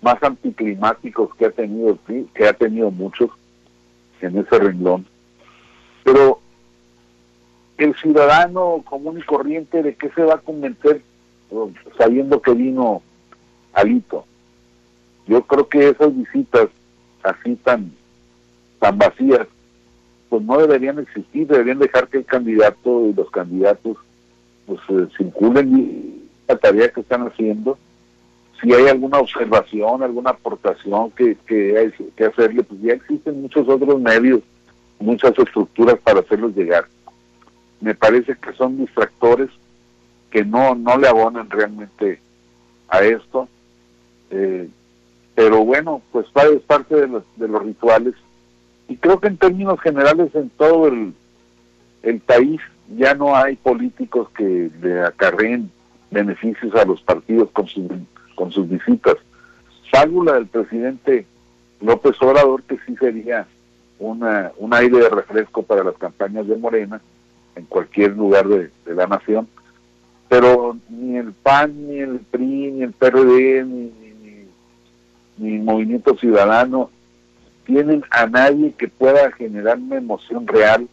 más 0.00 0.22
anticlimáticos 0.22 1.34
que 1.36 1.46
ha 1.46 1.50
tenido 1.50 1.90
el 1.90 1.96
PRI, 1.96 2.28
que 2.34 2.48
ha 2.48 2.52
tenido 2.52 2.90
muchos 2.90 3.30
en 4.20 4.38
ese 4.38 4.58
renglón. 4.58 5.06
Pero 6.02 6.40
el 7.76 7.94
ciudadano 7.94 8.82
común 8.84 9.18
y 9.18 9.22
corriente 9.22 9.82
de 9.82 9.94
qué 9.94 10.10
se 10.10 10.22
va 10.22 10.34
a 10.34 10.38
convencer 10.38 11.02
sabiendo 11.96 12.42
que 12.42 12.52
vino 12.52 13.02
Alito. 13.72 14.24
Yo 15.28 15.42
creo 15.42 15.68
que 15.68 15.90
esas 15.90 16.16
visitas 16.16 16.68
así 17.22 17.54
tan, 17.56 17.92
tan 18.78 18.98
vacías, 18.98 19.46
pues 20.28 20.42
no 20.42 20.58
deberían 20.58 20.98
existir, 20.98 21.46
deberían 21.46 21.78
dejar 21.78 22.08
que 22.08 22.18
el 22.18 22.24
candidato 22.24 23.06
y 23.06 23.12
los 23.12 23.30
candidatos 23.30 23.98
pues 24.66 24.80
eh, 24.88 25.06
circulen 25.16 26.28
la 26.46 26.56
tarea 26.56 26.90
que 26.90 27.00
están 27.00 27.26
haciendo. 27.26 27.78
Si 28.60 28.72
hay 28.72 28.88
alguna 28.88 29.18
observación, 29.18 30.02
alguna 30.02 30.30
aportación 30.30 31.10
que, 31.12 31.36
que 31.46 31.78
hay 31.78 31.92
que 32.16 32.24
hacerle, 32.24 32.62
pues 32.62 32.80
ya 32.80 32.94
existen 32.94 33.42
muchos 33.42 33.68
otros 33.68 34.00
medios, 34.00 34.40
muchas 34.98 35.38
estructuras 35.38 35.98
para 35.98 36.20
hacerlos 36.20 36.56
llegar. 36.56 36.86
Me 37.80 37.94
parece 37.94 38.34
que 38.34 38.52
son 38.54 38.78
distractores 38.78 39.50
que 40.30 40.44
no, 40.44 40.74
no 40.74 40.98
le 40.98 41.08
abonan 41.08 41.48
realmente 41.48 42.20
a 42.88 43.02
esto. 43.04 43.48
Eh, 44.30 44.68
pero 45.38 45.64
bueno, 45.64 46.02
pues 46.10 46.26
es 46.26 46.62
parte 46.62 46.96
de 46.96 47.06
los, 47.06 47.22
de 47.36 47.46
los 47.46 47.62
rituales. 47.62 48.14
Y 48.88 48.96
creo 48.96 49.20
que 49.20 49.28
en 49.28 49.36
términos 49.36 49.80
generales 49.80 50.34
en 50.34 50.50
todo 50.50 50.88
el, 50.88 51.14
el 52.02 52.18
país 52.18 52.60
ya 52.96 53.14
no 53.14 53.36
hay 53.36 53.54
políticos 53.54 54.28
que 54.36 54.68
le 54.82 55.00
acarreen 55.00 55.70
beneficios 56.10 56.74
a 56.74 56.84
los 56.84 57.00
partidos 57.02 57.50
con, 57.52 57.68
con 58.34 58.50
sus 58.50 58.68
visitas, 58.68 59.14
salvo 59.92 60.24
la 60.24 60.32
del 60.32 60.48
presidente 60.48 61.24
López 61.80 62.20
Obrador, 62.20 62.64
que 62.64 62.76
sí 62.84 62.96
sería 62.96 63.46
una, 64.00 64.50
un 64.56 64.74
aire 64.74 64.98
de 64.98 65.08
refresco 65.08 65.62
para 65.62 65.84
las 65.84 65.94
campañas 65.98 66.48
de 66.48 66.56
Morena 66.56 67.00
en 67.54 67.64
cualquier 67.66 68.16
lugar 68.16 68.48
de, 68.48 68.72
de 68.84 68.94
la 68.96 69.06
nación. 69.06 69.46
Pero 70.28 70.76
ni 70.88 71.16
el 71.16 71.32
PAN, 71.32 71.86
ni 71.86 72.00
el 72.00 72.18
PRI, 72.28 72.72
ni 72.72 72.82
el 72.82 72.92
PRD, 72.92 73.64
ni 73.64 74.07
ni 75.38 75.58
Movimiento 75.58 76.16
Ciudadano 76.16 76.90
tienen 77.64 78.02
a 78.10 78.26
nadie 78.26 78.72
que 78.72 78.88
pueda 78.88 79.30
generar 79.32 79.78
una 79.78 79.96
emoción 79.96 80.46
real, 80.46 80.88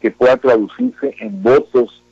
que 0.00 0.10
pueda 0.10 0.36
traducirse 0.36 1.14
en 1.18 1.42
votos 1.42 2.02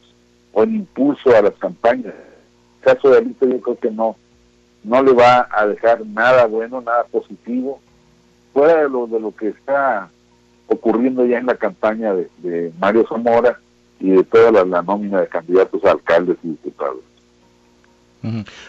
o 0.53 0.63
en 0.63 0.77
impulso 0.77 1.35
a 1.35 1.43
las 1.43 1.55
campañas. 1.55 2.15
El 2.15 2.95
caso 2.95 3.11
de 3.11 3.19
Alito 3.19 3.47
yo 3.47 3.61
creo 3.61 3.79
que 3.79 3.91
no, 3.91 4.17
no 4.85 5.03
le 5.03 5.13
va 5.13 5.49
a 5.51 5.67
dejar 5.67 6.05
nada 6.07 6.47
bueno, 6.47 6.81
nada 6.81 7.05
positivo, 7.05 7.81
fuera 8.53 8.83
de 8.83 8.89
lo, 8.89 9.07
de 9.07 9.21
lo 9.21 9.35
que 9.35 9.49
está 9.49 10.11
ocurriendo 10.69 11.25
ya 11.25 11.39
en 11.39 11.47
la 11.47 11.57
campaña 11.57 12.15
de, 12.15 12.73
Mario 12.79 13.07
Zamora 13.09 13.59
y 13.99 14.11
de 14.11 14.25
toda 14.25 14.65
la 14.65 14.83
nómina 14.83 15.21
de 15.21 15.29
candidatos 15.29 15.85
a 15.85 15.93
alcaldes 15.93 16.37
y 16.43 16.49
diputados. 16.49 17.01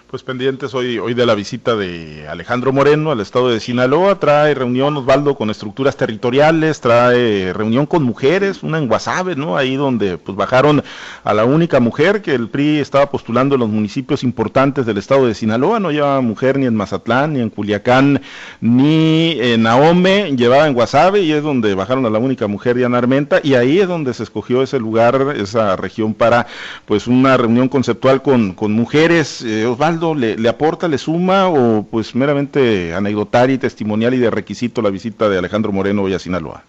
Pues 0.08 0.22
pendientes 0.22 0.76
hoy, 0.76 1.00
hoy 1.00 1.16
de 1.16 1.26
la 1.26 1.34
visita 1.34 1.76
de 1.76 2.28
Alejandro 2.28 2.72
Moreno 2.72 3.12
al 3.12 3.22
estado 3.22 3.50
de 3.50 3.60
Sinaloa, 3.60 4.20
trae 4.20 4.54
reunión 4.54 4.96
Osvaldo 4.98 5.36
con 5.36 5.50
estructuras 5.50 5.98
territoriales, 5.98 6.80
trae 6.80 7.54
reunión 7.54 7.88
con 7.88 8.04
mujeres, 8.04 8.62
una 8.62 8.78
en 8.78 8.88
Guasave, 8.88 9.36
¿no? 9.36 9.58
Ahí 9.58 9.76
donde 9.76 10.20
pues 10.20 10.38
bajaron 10.38 10.84
a 11.24 11.34
la 11.34 11.46
única 11.46 11.80
mujer 11.80 12.22
que 12.22 12.36
el 12.36 12.50
PRI 12.50 12.78
estaba 12.78 13.10
postulando 13.10 13.56
en 13.56 13.62
los 13.62 13.70
municipios 13.70 14.24
importantes 14.24 14.86
del 14.86 14.98
estado 14.98 15.26
de 15.26 15.34
Sinaloa, 15.34 15.80
no 15.80 15.92
llevaba 15.92 16.22
mujer 16.22 16.60
ni 16.60 16.68
en 16.68 16.76
Mazatlán, 16.76 17.34
ni 17.34 17.42
en 17.42 17.50
Culiacán, 17.50 18.22
ni 18.62 19.38
en 19.40 19.66
Ahome, 19.66 20.36
llevaba 20.36 20.68
en 20.68 20.74
Guasave 20.74 21.22
y 21.22 21.32
es 21.32 21.42
donde 21.42 21.74
bajaron 21.74 22.06
a 22.06 22.12
la 22.12 22.20
única 22.20 22.46
mujer 22.48 22.76
Diana 22.76 23.00
Armenta 23.00 23.40
y 23.44 23.56
ahí 23.56 23.80
es 23.80 23.88
donde 23.88 24.14
se 24.14 24.22
escogió 24.24 24.62
ese 24.62 24.80
lugar, 24.80 25.36
esa 25.36 25.76
región 25.76 26.14
para 26.14 26.46
pues 26.86 27.08
una 27.08 27.38
reunión 27.38 27.70
conceptual 27.70 28.22
con, 28.22 28.54
con 28.54 28.74
mujeres 28.74 29.47
eh, 29.48 29.66
Osvaldo, 29.66 30.14
¿le, 30.14 30.38
¿le, 30.38 30.50
aporta, 30.50 30.88
le 30.88 30.98
suma 30.98 31.48
o 31.50 31.84
pues 31.84 32.14
meramente 32.16 32.94
anecdotaria 32.94 33.56
y 33.56 33.58
testimonial 33.58 34.14
y 34.14 34.20
de 34.20 34.30
requisito 34.30 34.82
la 34.82 34.90
visita 34.90 35.30
de 35.30 35.38
Alejandro 35.38 35.72
Moreno 35.72 36.04
hoy 36.04 36.14
a 36.14 36.20
Sinaloa? 36.20 36.64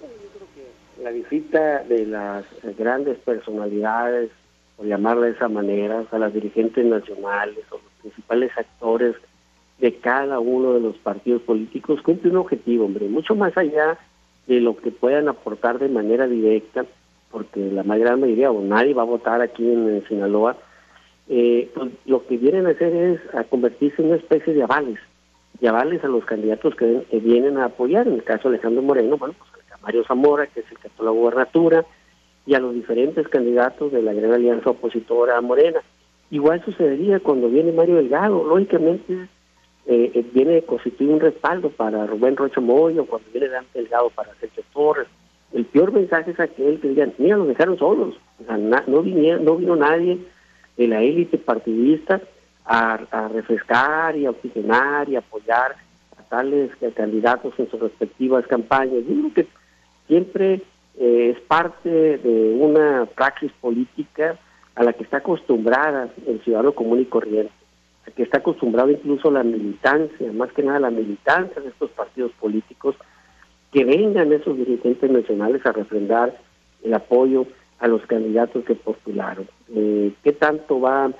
Yo 0.00 0.08
creo 0.34 0.48
que 0.54 1.02
la 1.02 1.10
visita 1.10 1.84
de 1.84 2.06
las 2.06 2.44
grandes 2.76 3.18
personalidades, 3.18 4.30
por 4.76 4.86
llamarla 4.86 5.26
de 5.26 5.32
esa 5.32 5.48
manera, 5.48 6.04
a 6.10 6.18
las 6.18 6.34
dirigentes 6.34 6.84
nacionales 6.84 7.64
o 7.70 7.76
los 7.76 7.92
principales 8.02 8.50
actores 8.56 9.14
de 9.78 9.94
cada 9.96 10.40
uno 10.40 10.72
de 10.72 10.80
los 10.80 10.96
partidos 10.96 11.42
políticos 11.42 12.00
cumple 12.02 12.30
un 12.30 12.38
objetivo, 12.38 12.86
hombre, 12.86 13.08
mucho 13.08 13.34
más 13.34 13.56
allá 13.56 13.98
de 14.46 14.60
lo 14.60 14.76
que 14.76 14.90
puedan 14.90 15.28
aportar 15.28 15.78
de 15.78 15.88
manera 15.88 16.26
directa, 16.26 16.86
porque 17.30 17.60
la 17.60 17.82
mayoría 17.82 18.50
o 18.50 18.62
nadie 18.62 18.94
va 18.94 19.02
a 19.02 19.06
votar 19.06 19.40
aquí 19.42 19.70
en, 19.70 20.04
Sinaloa, 20.08 20.56
eh, 21.28 21.70
pues 21.74 21.90
lo 22.04 22.26
que 22.26 22.36
vienen 22.36 22.66
a 22.66 22.70
hacer 22.70 22.94
es 22.94 23.34
a 23.34 23.44
convertirse 23.44 24.00
en 24.00 24.08
una 24.08 24.16
especie 24.16 24.54
de 24.54 24.62
avales, 24.62 24.98
de 25.60 25.68
avales 25.68 26.02
a 26.04 26.08
los 26.08 26.24
candidatos 26.24 26.74
que, 26.76 27.04
vienen 27.20 27.58
a 27.58 27.66
apoyar, 27.66 28.06
en 28.06 28.14
el 28.14 28.24
caso 28.24 28.48
de 28.48 28.56
Alejandro 28.56 28.82
Moreno, 28.82 29.16
bueno, 29.16 29.34
pues 29.38 29.50
a 29.72 29.78
Mario 29.78 30.04
Zamora, 30.04 30.46
que 30.46 30.60
es 30.60 30.66
el 30.70 30.78
candidato 30.78 31.02
de 31.02 31.06
la 31.06 31.18
gubernatura, 31.18 31.84
y 32.46 32.54
a 32.54 32.60
los 32.60 32.74
diferentes 32.74 33.26
candidatos 33.28 33.90
de 33.90 34.02
la 34.02 34.12
gran 34.12 34.32
alianza 34.32 34.70
opositora 34.70 35.36
a 35.36 35.40
Morena. 35.40 35.80
Igual 36.30 36.64
sucedería 36.64 37.18
cuando 37.18 37.48
viene 37.48 37.72
Mario 37.72 37.96
Delgado, 37.96 38.44
lógicamente 38.44 39.28
eh, 39.86 40.10
eh, 40.14 40.24
viene 40.32 40.58
a 40.58 40.62
constituir 40.62 41.10
un 41.10 41.20
respaldo 41.20 41.70
para 41.70 42.06
Rubén 42.06 42.36
Rocha 42.36 42.60
Moyo, 42.60 43.04
cuando 43.04 43.28
viene 43.32 43.48
Dante 43.48 43.80
Delgado 43.80 44.10
para 44.10 44.34
Sergio 44.36 44.62
Torres. 44.72 45.08
El 45.52 45.64
peor 45.64 45.92
mensaje 45.92 46.32
es 46.32 46.40
aquel 46.40 46.80
que 46.80 46.88
digan, 46.88 47.14
mira, 47.18 47.36
nos 47.36 47.48
dejaron 47.48 47.78
solos, 47.78 48.14
no, 48.86 49.02
vinieron, 49.02 49.44
no 49.44 49.56
vino 49.56 49.74
nadie 49.74 50.18
de 50.76 50.88
la 50.88 51.02
élite 51.02 51.38
partidista 51.38 52.20
a, 52.64 53.28
refrescar 53.32 54.16
y 54.16 54.26
a 54.26 54.30
oxigenar 54.30 55.08
y 55.08 55.16
apoyar 55.16 55.76
a 56.18 56.22
tales 56.28 56.70
candidatos 56.94 57.54
en 57.58 57.70
sus 57.70 57.80
respectivas 57.80 58.46
campañas. 58.46 59.04
Yo 59.08 59.14
creo 59.14 59.34
que 59.34 59.46
siempre 60.08 60.62
eh, 60.98 61.34
es 61.34 61.40
parte 61.42 61.88
de 62.18 62.56
una 62.58 63.06
praxis 63.14 63.52
política 63.60 64.36
a 64.74 64.82
la 64.82 64.92
que 64.92 65.04
está 65.04 65.18
acostumbrada 65.18 66.10
el 66.26 66.40
ciudadano 66.42 66.72
común 66.72 67.00
y 67.00 67.04
corriente 67.06 67.52
que 68.14 68.22
está 68.22 68.38
acostumbrado 68.38 68.90
incluso 68.90 69.28
a 69.28 69.32
la 69.32 69.42
militancia, 69.42 70.32
más 70.32 70.52
que 70.52 70.62
nada 70.62 70.80
la 70.80 70.90
militancia 70.90 71.60
de 71.60 71.68
estos 71.68 71.90
partidos 71.90 72.32
políticos, 72.32 72.94
que 73.72 73.84
vengan 73.84 74.32
esos 74.32 74.56
dirigentes 74.56 75.10
nacionales 75.10 75.64
a 75.66 75.72
refrendar 75.72 76.36
el 76.84 76.94
apoyo 76.94 77.46
a 77.78 77.88
los 77.88 78.02
candidatos 78.06 78.64
que 78.64 78.74
postularon. 78.74 79.48
Eh, 79.74 80.12
¿Qué 80.22 80.32
tanto 80.32 80.80
va 80.80 81.10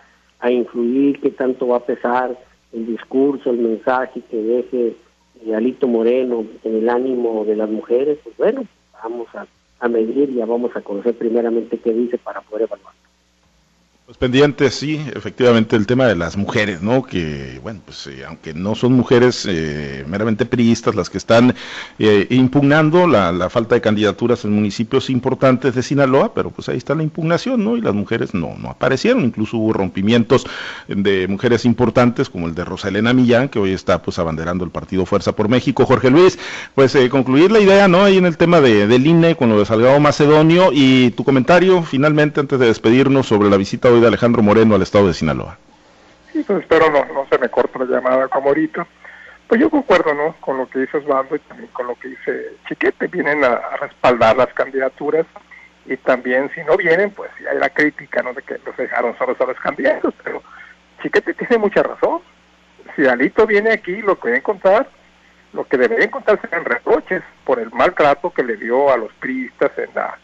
a 0.40 0.50
influir, 0.50 1.20
qué 1.20 1.30
tanto 1.30 1.68
va 1.68 1.78
a 1.78 1.86
pesar 1.86 2.38
el 2.72 2.86
discurso, 2.86 3.50
el 3.50 3.58
mensaje 3.58 4.22
que 4.30 4.36
deje 4.36 4.96
eh, 5.44 5.54
Alito 5.54 5.86
Moreno 5.86 6.44
en 6.64 6.76
el 6.76 6.88
ánimo 6.88 7.44
de 7.44 7.56
las 7.56 7.68
mujeres? 7.68 8.18
Pues 8.22 8.36
bueno, 8.36 8.64
vamos 9.02 9.28
a, 9.34 9.88
medir, 9.88 10.32
ya 10.34 10.46
vamos 10.46 10.74
a 10.74 10.80
conocer 10.80 11.16
primeramente 11.16 11.78
qué 11.78 11.92
dice 11.92 12.18
para 12.18 12.40
poder 12.40 12.62
evaluar. 12.64 12.94
Pues 14.06 14.18
pendientes, 14.18 14.72
sí, 14.72 15.04
efectivamente 15.16 15.74
el 15.74 15.84
tema 15.84 16.06
de 16.06 16.14
las 16.14 16.36
mujeres, 16.36 16.80
¿no? 16.80 17.02
Que, 17.02 17.58
bueno, 17.60 17.80
pues 17.84 18.06
eh, 18.06 18.24
aunque 18.24 18.54
no 18.54 18.76
son 18.76 18.92
mujeres 18.92 19.44
eh, 19.50 20.04
meramente 20.06 20.46
priistas 20.46 20.94
las 20.94 21.10
que 21.10 21.18
están 21.18 21.56
eh, 21.98 22.28
impugnando 22.30 23.08
la, 23.08 23.50
falta 23.50 23.74
de 23.74 23.80
candidaturas 23.80 24.44
en 24.44 24.52
municipios 24.52 25.10
importantes 25.10 25.74
de 25.74 25.82
Sinaloa, 25.82 26.32
pero 26.34 26.50
pues 26.50 26.68
ahí 26.68 26.76
está 26.76 26.94
la 26.94 27.02
impugnación, 27.02 27.64
¿no? 27.64 27.76
Y 27.76 27.80
las 27.80 27.94
mujeres 27.94 28.32
no, 28.32 28.54
no 28.56 28.70
aparecieron, 28.70 29.24
incluso 29.24 29.56
hubo 29.56 29.72
rompimientos 29.72 30.46
de 30.86 31.26
mujeres 31.26 31.64
importantes 31.64 32.30
como 32.30 32.46
el 32.46 32.54
de 32.54 32.64
Rosa 32.64 32.86
Elena 32.86 33.12
Millán, 33.12 33.48
que 33.48 33.58
hoy 33.58 33.72
está 33.72 34.02
pues 34.02 34.20
abanderando 34.20 34.64
el 34.64 34.70
partido 34.70 35.04
Fuerza 35.04 35.32
por 35.32 35.48
México. 35.48 35.84
Jorge 35.84 36.10
Luis, 36.10 36.38
pues 36.76 36.96
concluir 37.10 37.50
la 37.50 37.58
idea, 37.58 37.88
¿no? 37.88 38.04
Ahí 38.04 38.18
en 38.18 38.26
el 38.26 38.36
tema 38.36 38.60
de, 38.60 38.86
del 38.86 39.04
INE 39.04 39.34
con 39.34 39.48
lo 39.48 39.58
de 39.58 39.66
Salgado 39.66 39.98
Macedonio 39.98 40.70
y 40.72 41.10
tu 41.10 41.24
comentario 41.24 41.82
finalmente 41.82 42.38
antes 42.38 42.60
de 42.60 42.66
despedirnos 42.66 43.26
sobre 43.26 43.50
la 43.50 43.56
visita 43.56 43.95
de 44.00 44.08
Alejandro 44.08 44.42
Moreno 44.42 44.74
al 44.74 44.82
estado 44.82 45.08
de 45.08 45.14
Sinaloa. 45.14 45.58
Sí, 46.32 46.42
pues 46.46 46.60
espero 46.60 46.90
no, 46.90 47.04
no 47.14 47.26
se 47.30 47.38
me 47.38 47.48
corte 47.48 47.78
la 47.78 47.86
llamada 47.86 48.28
como 48.28 48.48
ahorita. 48.48 48.86
Pues 49.48 49.60
yo 49.60 49.70
concuerdo, 49.70 50.12
¿no? 50.12 50.34
Con 50.40 50.58
lo 50.58 50.68
que 50.68 50.80
dice 50.80 50.98
Osvaldo 50.98 51.36
y 51.36 51.38
también 51.40 51.70
con 51.72 51.86
lo 51.86 51.94
que 51.94 52.08
dice 52.08 52.56
Chiquete. 52.68 53.06
Vienen 53.06 53.44
a, 53.44 53.60
respaldar 53.80 54.36
las 54.36 54.52
candidaturas 54.54 55.24
y 55.86 55.96
también 55.98 56.50
si 56.54 56.62
no 56.64 56.76
vienen, 56.76 57.10
pues 57.12 57.30
hay 57.48 57.58
la 57.58 57.70
crítica, 57.70 58.22
¿no? 58.22 58.34
De 58.34 58.42
que 58.42 58.58
los 58.66 58.76
dejaron 58.76 59.16
solos 59.18 59.40
a 59.40 59.46
los 59.46 59.58
candidatos, 59.60 60.12
pero 60.24 60.42
Chiquete 61.00 61.34
tiene 61.34 61.58
mucha 61.58 61.82
razón. 61.82 62.20
Si 62.96 63.06
Alito 63.06 63.46
viene 63.46 63.72
aquí, 63.72 64.02
lo 64.02 64.18
que 64.18 64.30
a 64.30 64.36
encontrar, 64.36 64.88
lo 65.52 65.64
que 65.64 65.76
debería 65.76 66.06
encontrar 66.06 66.40
serían 66.40 66.64
reproches 66.64 67.22
por 67.44 67.60
el 67.60 67.70
maltrato 67.70 68.30
que 68.30 68.42
le 68.42 68.56
dio 68.56 68.92
a 68.92 68.96
los 68.96 69.12
priistas 69.14 69.70
en 69.78 69.90
la 69.94 70.18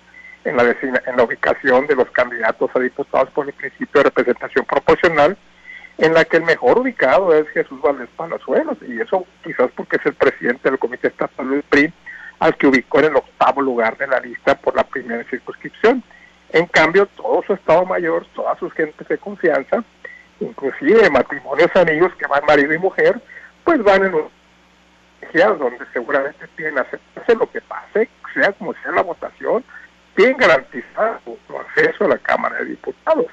en 0.44 0.56
la, 0.56 0.64
en 0.64 1.16
la 1.16 1.22
ubicación 1.22 1.86
de 1.86 1.96
los 1.96 2.10
candidatos 2.10 2.70
a 2.74 2.80
diputados 2.80 3.30
por 3.30 3.46
el 3.46 3.52
principio 3.52 4.00
de 4.00 4.04
representación 4.04 4.64
proporcional, 4.64 5.36
en 5.98 6.14
la 6.14 6.24
que 6.24 6.38
el 6.38 6.44
mejor 6.44 6.78
ubicado 6.78 7.34
es 7.34 7.48
Jesús 7.50 7.80
Valdés 7.80 8.08
Palazuelos, 8.16 8.78
y 8.86 9.00
eso 9.00 9.26
quizás 9.44 9.70
porque 9.76 9.96
es 9.96 10.06
el 10.06 10.14
presidente 10.14 10.70
del 10.70 10.78
Comité 10.78 11.08
Estatal 11.08 11.48
del 11.48 11.62
PRI, 11.62 11.92
al 12.40 12.56
que 12.56 12.66
ubicó 12.66 12.98
en 12.98 13.06
el 13.06 13.16
octavo 13.16 13.62
lugar 13.62 13.96
de 13.98 14.06
la 14.06 14.18
lista 14.20 14.56
por 14.56 14.74
la 14.74 14.84
primera 14.84 15.22
circunscripción. 15.30 16.02
En 16.50 16.66
cambio, 16.66 17.06
todo 17.06 17.42
su 17.46 17.52
Estado 17.52 17.84
Mayor, 17.84 18.26
todas 18.34 18.58
sus 18.58 18.72
gentes 18.72 19.06
de 19.06 19.18
confianza, 19.18 19.84
inclusive 20.40 21.08
matrimonios 21.10 21.74
amigos 21.76 22.12
que 22.16 22.26
van 22.26 22.44
marido 22.44 22.72
y 22.72 22.78
mujer, 22.78 23.20
pues 23.64 23.82
van 23.82 24.04
en 24.04 24.14
un 24.14 24.28
donde 25.32 25.84
seguramente 25.92 26.46
tienen 26.56 26.78
aceptarse 26.78 27.34
lo 27.36 27.50
que 27.50 27.60
pase, 27.62 28.08
sea 28.34 28.52
como 28.52 28.74
sea 28.74 28.92
la 28.92 29.02
votación, 29.02 29.64
bien 30.16 30.36
garantizado 30.36 31.20
su 31.46 31.58
acceso 31.58 32.04
a 32.04 32.08
la 32.08 32.18
Cámara 32.18 32.58
de 32.58 32.66
Diputados. 32.66 33.26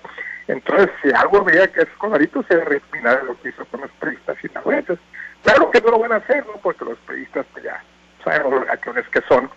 Entonces, 0.47 0.89
si 1.01 1.11
algo 1.11 1.43
veía 1.43 1.67
que 1.67 1.81
es 1.81 1.87
Alito, 2.01 2.43
se 2.43 2.59
respinar 2.65 3.23
lo 3.23 3.39
que 3.39 3.49
hizo 3.49 3.63
con 3.65 3.81
los 3.81 3.91
periodistas 3.99 4.37
sinaloenses. 4.41 4.97
Claro 5.43 5.69
que 5.69 5.79
no 5.81 5.91
lo 5.91 5.99
van 5.99 6.13
a 6.13 6.15
hacer, 6.15 6.45
¿no? 6.47 6.53
Porque 6.53 6.85
los 6.85 6.97
periodistas 6.99 7.45
pues, 7.53 7.63
ya 7.63 7.83
saben 8.23 8.49
los 8.49 8.67
acciones 8.67 9.07
que 9.09 9.21
son. 9.27 9.49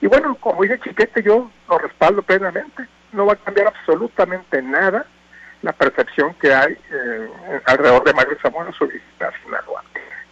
Y 0.00 0.06
bueno, 0.06 0.36
como 0.36 0.62
dice 0.62 0.78
Chiquete, 0.78 1.22
yo 1.22 1.50
lo 1.68 1.78
respaldo 1.78 2.22
plenamente. 2.22 2.86
No 3.12 3.26
va 3.26 3.32
a 3.32 3.36
cambiar 3.36 3.66
absolutamente 3.66 4.62
nada 4.62 5.06
la 5.62 5.72
percepción 5.72 6.34
que 6.34 6.54
hay 6.54 6.72
eh, 6.72 7.28
alrededor 7.64 8.04
de 8.04 8.12
Mario 8.14 8.38
Zamora 8.40 8.70
sobre 8.72 8.94
visita 8.94 9.28
a 9.28 9.42
Sinaloa. 9.42 9.82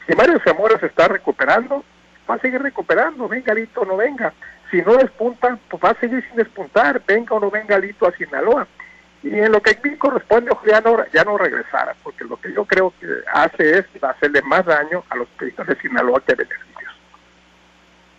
Si 0.06 0.14
Mario 0.14 0.40
Zamora 0.44 0.78
se 0.78 0.86
está 0.86 1.08
recuperando, 1.08 1.84
va 2.30 2.36
a 2.36 2.38
seguir 2.38 2.62
recuperando, 2.62 3.26
venga 3.26 3.52
Alito 3.52 3.80
o 3.80 3.84
no 3.84 3.96
venga. 3.96 4.32
Si 4.70 4.82
no 4.82 4.96
despunta, 4.96 5.58
pues 5.68 5.82
va 5.82 5.90
a 5.90 6.00
seguir 6.00 6.24
sin 6.26 6.36
despuntar, 6.36 7.02
venga 7.06 7.34
o 7.34 7.40
no 7.40 7.50
venga 7.50 7.76
Alito 7.76 8.06
a 8.06 8.12
Sinaloa. 8.12 8.66
Y 9.22 9.38
en 9.38 9.52
lo 9.52 9.60
que 9.60 9.70
a 9.70 9.78
mí 9.82 9.96
corresponde, 9.96 10.50
ya 10.66 10.80
no, 10.80 11.04
ya 11.12 11.24
no 11.24 11.38
regresara, 11.38 11.94
porque 12.02 12.24
lo 12.24 12.36
que 12.36 12.52
yo 12.52 12.64
creo 12.64 12.92
que 13.00 13.06
hace 13.32 13.78
es 13.78 13.86
hacerle 14.02 14.42
más 14.42 14.64
daño 14.64 15.02
a 15.10 15.16
los 15.16 15.28
periodistas 15.28 15.66
de 15.68 15.76
Sinaloa 15.76 16.20
que 16.20 16.34
beneficios. 16.34 16.75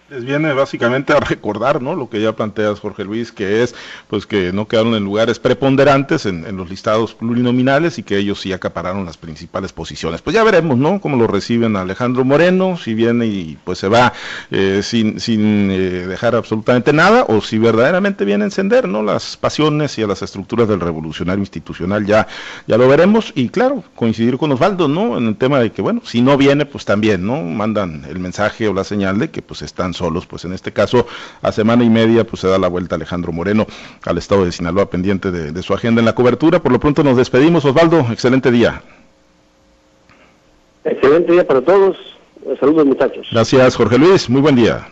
Les 0.10 0.24
viene 0.24 0.54
básicamente 0.54 1.12
a 1.12 1.20
recordar, 1.20 1.82
¿no? 1.82 1.94
Lo 1.94 2.10
que 2.10 2.22
ya 2.22 2.34
planteas, 2.34 2.80
Jorge 2.80 3.04
Luis, 3.04 3.34
que 3.34 3.62
es, 3.62 3.76
pues, 4.08 4.26
que 4.26 4.54
no 4.54 4.66
quedaron 4.66 4.96
en 4.96 5.04
lugares 5.04 5.38
preponderantes 5.38 6.26
en, 6.26 6.56
los 6.56 6.70
listados 6.70 7.14
plurinominales 7.14 8.00
y 8.00 8.04
que 8.04 8.18
ellos 8.18 8.40
sí 8.40 8.54
acapararon 8.54 9.04
las 9.04 9.18
principales 9.18 9.74
posiciones. 9.74 10.22
Pues 10.22 10.34
ya 10.34 10.46
veremos, 10.46 10.78
¿no? 10.78 11.02
Cómo 11.02 11.18
lo 11.18 11.28
reciben 11.28 11.76
Alejandro 11.76 12.24
Moreno, 12.24 12.78
si 12.78 12.94
viene 12.94 13.26
y 13.26 13.58
pues 13.66 13.80
se 13.80 13.90
va 13.90 14.14
eh, 14.50 14.80
sin, 14.82 15.20
sin 15.20 15.70
eh, 15.72 16.08
dejar 16.08 16.36
absolutamente 16.36 16.94
nada, 16.94 17.26
o 17.28 17.42
si 17.42 17.58
verdaderamente 17.58 18.24
viene 18.24 18.46
a 18.46 18.48
encender, 18.48 18.88
¿no? 18.88 19.04
Las 19.04 19.36
pasiones 19.36 19.98
y 19.98 20.04
a 20.04 20.08
las 20.08 20.22
estructuras 20.22 20.70
del 20.70 20.80
revolucionario 20.80 21.42
institucional, 21.42 22.06
ya, 22.06 22.28
ya 22.66 22.78
lo 22.78 22.88
veremos. 22.88 23.34
Y 23.36 23.50
claro, 23.50 23.84
coincidir 23.94 24.38
con 24.38 24.54
Osvaldo, 24.54 24.88
¿no? 24.88 25.18
En 25.18 25.28
el 25.28 25.36
tema 25.36 25.60
de 25.60 25.74
que, 25.74 25.82
bueno, 25.82 26.02
si 26.06 26.22
no 26.22 26.38
viene, 26.38 26.66
pues 26.66 26.86
también, 26.86 27.26
¿no? 27.26 27.42
Mandan 27.44 28.06
el 28.10 28.20
mensaje 28.20 28.70
o 28.70 28.74
la 28.74 28.86
señal 28.86 29.20
de 29.20 29.32
que 29.32 29.42
pues 29.42 29.62
están 29.62 29.97
solos. 29.98 30.26
Pues 30.26 30.46
en 30.46 30.54
este 30.54 30.72
caso, 30.72 31.08
a 31.42 31.52
semana 31.52 31.84
y 31.84 31.90
media, 31.90 32.24
pues 32.24 32.42
se 32.42 32.48
da 32.48 32.58
la 32.58 32.68
vuelta 32.68 32.96
Alejandro 32.96 33.32
Moreno 33.32 33.68
al 34.06 34.18
estado 34.18 34.46
de 34.46 34.52
Sinaloa 34.52 34.90
pendiente 34.90 35.32
de, 35.32 35.64
su 35.64 35.74
agenda 35.74 36.00
en 36.00 36.06
la 36.06 36.16
cobertura. 36.16 36.60
Por 36.60 36.72
lo 36.72 36.80
pronto 36.80 37.04
nos 37.04 37.18
despedimos, 37.18 37.66
Osvaldo. 37.66 38.00
Excelente 38.12 38.52
día. 38.52 38.82
Excelente 40.84 41.32
día 41.32 41.46
para 41.46 41.62
todos. 41.62 41.98
Saludos, 42.60 42.86
muchachos. 42.86 43.28
Gracias, 43.32 43.76
Jorge 43.76 43.98
Luis. 43.98 44.30
Muy 44.30 44.42
buen 44.42 44.56
día. 44.56 44.88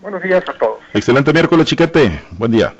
Buenos 0.00 0.22
días 0.22 0.44
a 0.48 0.52
todos. 0.52 0.78
Excelente 0.94 1.32
miércoles, 1.32 1.66
chiquete. 1.66 2.22
Buen 2.32 2.52
día. 2.52 2.74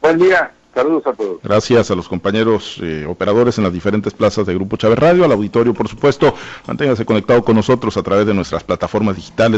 Buen 0.00 0.18
día. 0.18 0.52
Saludos 0.74 1.06
a 1.06 1.12
todos. 1.12 1.38
Gracias 1.42 1.90
a 1.90 1.94
los 1.94 2.08
compañeros 2.08 2.78
eh, 2.82 3.04
operadores 3.06 3.58
en 3.58 3.64
las 3.64 3.72
diferentes 3.74 4.14
plazas 4.14 4.46
de 4.46 4.54
Grupo 4.54 4.78
Chávez 4.78 4.98
Radio, 4.98 5.24
al 5.24 5.32
auditorio, 5.32 5.74
por 5.74 5.86
supuesto. 5.86 6.34
Manténgase 6.66 7.04
conectado 7.04 7.44
con 7.44 7.56
nosotros 7.56 7.96
a 7.98 8.02
través 8.02 8.26
de 8.26 8.32
nuestras 8.32 8.64
plataformas 8.64 9.16
digitales. 9.16 9.50